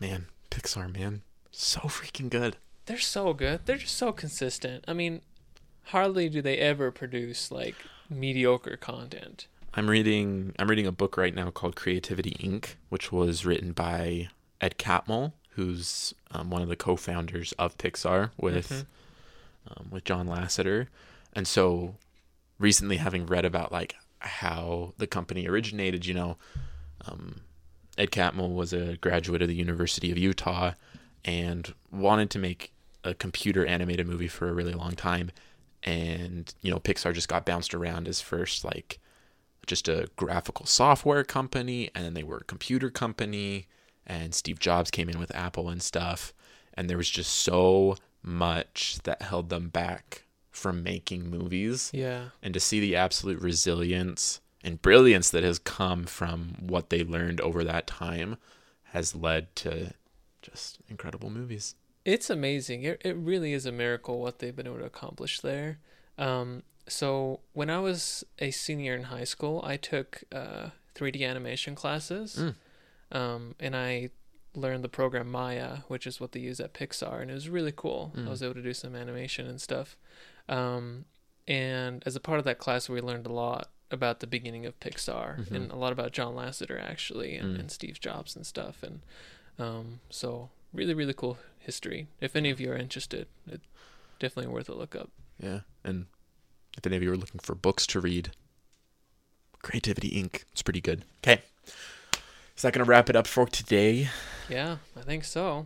[0.00, 2.56] Man, Pixar, man, so freaking good.
[2.86, 3.60] They're so good.
[3.66, 4.84] They're just so consistent.
[4.88, 5.20] I mean,
[5.86, 7.76] hardly do they ever produce like
[8.10, 9.46] mediocre content.
[9.74, 14.28] I'm reading I'm reading a book right now called Creativity Inc., which was written by
[14.60, 18.86] Ed Catmull, who's um, one of the co-founders of Pixar with Mhm.
[19.68, 20.88] um, with John Lasseter.
[21.32, 21.96] And so
[22.58, 26.04] recently having read about like how the company originated.
[26.06, 26.36] You know,
[27.06, 27.40] um,
[27.96, 30.72] Ed Catmull was a graduate of the University of Utah
[31.24, 32.72] and wanted to make
[33.04, 35.30] a computer animated movie for a really long time.
[35.82, 38.98] And, you know, Pixar just got bounced around as first like
[39.66, 43.66] just a graphical software company, and then they were a computer company,
[44.06, 46.32] and Steve Jobs came in with Apple and stuff.
[46.74, 52.26] And there was just so much that held them back from making movies Yeah.
[52.42, 57.40] and to see the absolute resilience and brilliance that has come from what they learned
[57.40, 58.36] over that time
[58.84, 59.92] has led to
[60.42, 61.74] just incredible movies.
[62.04, 62.82] It's amazing.
[62.82, 65.78] It, it really is a miracle what they've been able to accomplish there.
[66.18, 71.74] Um, so when I was a senior in high school, I took uh, 3D animation
[71.74, 72.54] classes, Mm.
[73.18, 74.10] um, and I
[74.54, 77.72] learned the program Maya, which is what they use at Pixar, and it was really
[77.74, 78.12] cool.
[78.16, 78.26] Mm.
[78.26, 79.96] I was able to do some animation and stuff.
[80.48, 81.06] Um,
[81.48, 84.78] and as a part of that class, we learned a lot about the beginning of
[84.80, 85.50] Pixar Mhm.
[85.56, 87.60] and a lot about John Lasseter actually, and, Mm.
[87.60, 88.82] and Steve Jobs and stuff.
[88.82, 89.00] And
[89.58, 92.08] um, so really, really cool history.
[92.20, 93.66] If any of you are interested, it's
[94.18, 95.10] definitely worth a look up.
[95.38, 95.60] Yeah.
[95.84, 96.06] And
[96.76, 98.30] if any of you are looking for books to read,
[99.62, 100.42] Creativity Inc.
[100.52, 101.04] It's pretty good.
[101.22, 101.42] Okay.
[102.56, 104.08] Is that going to wrap it up for today?
[104.48, 105.64] Yeah, I think so.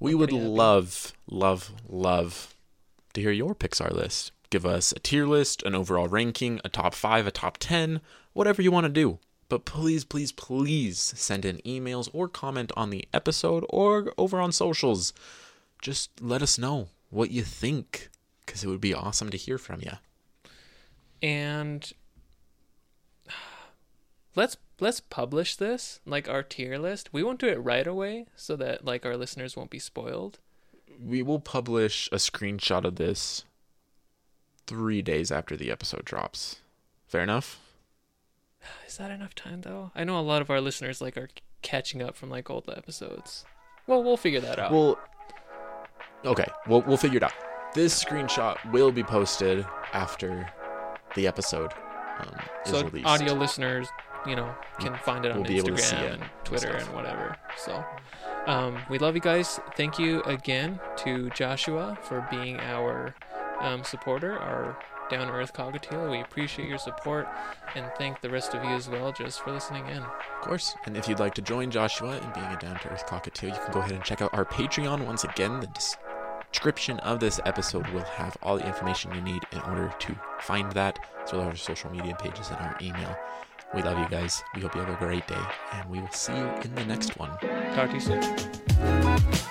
[0.00, 0.44] We I'm would happy.
[0.44, 2.54] love, love, love
[3.14, 4.32] to hear your Pixar list.
[4.50, 8.00] Give us a tier list, an overall ranking, a top five, a top 10,
[8.32, 9.18] whatever you want to do.
[9.48, 14.52] But please, please, please send in emails or comment on the episode or over on
[14.52, 15.12] socials.
[15.80, 18.08] Just let us know what you think
[18.44, 19.92] because it would be awesome to hear from you.
[21.22, 21.92] And
[24.34, 27.12] let's let's publish this like our tier list.
[27.12, 30.38] We won't do it right away so that like our listeners won't be spoiled.
[31.00, 33.44] We will publish a screenshot of this
[34.66, 36.60] three days after the episode drops.
[37.06, 37.60] Fair enough?
[38.86, 39.92] Is that enough time though?
[39.94, 41.28] I know a lot of our listeners like are
[41.62, 43.44] catching up from like old episodes.
[43.86, 44.72] Well, we'll figure that out.
[44.72, 44.98] Well,
[46.24, 47.34] okay, we'll we'll figure it out.
[47.74, 50.50] This screenshot will be posted after
[51.16, 51.72] the episode
[52.20, 53.06] um, so released.
[53.06, 53.88] audio listeners,
[54.26, 56.30] you know, can find it on We'll be able to see Instagram it and and
[56.44, 56.86] Twitter stuff.
[56.86, 57.36] and whatever.
[57.58, 57.84] So,
[58.46, 59.58] um, we love you guys.
[59.76, 63.14] Thank you again to Joshua for being our
[63.60, 64.78] um, supporter, our
[65.10, 66.10] down earth cockatiel.
[66.10, 67.28] We appreciate your support
[67.76, 69.98] and thank the rest of you as well just for listening in.
[69.98, 70.74] Of course.
[70.86, 73.60] And if you'd like to join Joshua in being a down to earth cockatiel, you
[73.62, 75.04] can go ahead and check out our Patreon.
[75.06, 75.96] Once again, the des-
[76.56, 80.72] description of this episode will have all the information you need in order to find
[80.72, 83.14] that, as well as our social media pages and our email.
[83.74, 84.42] We love you guys.
[84.54, 85.34] We hope you have a great day,
[85.74, 87.28] and we will see you in the next one.
[87.74, 89.45] Talk to you soon.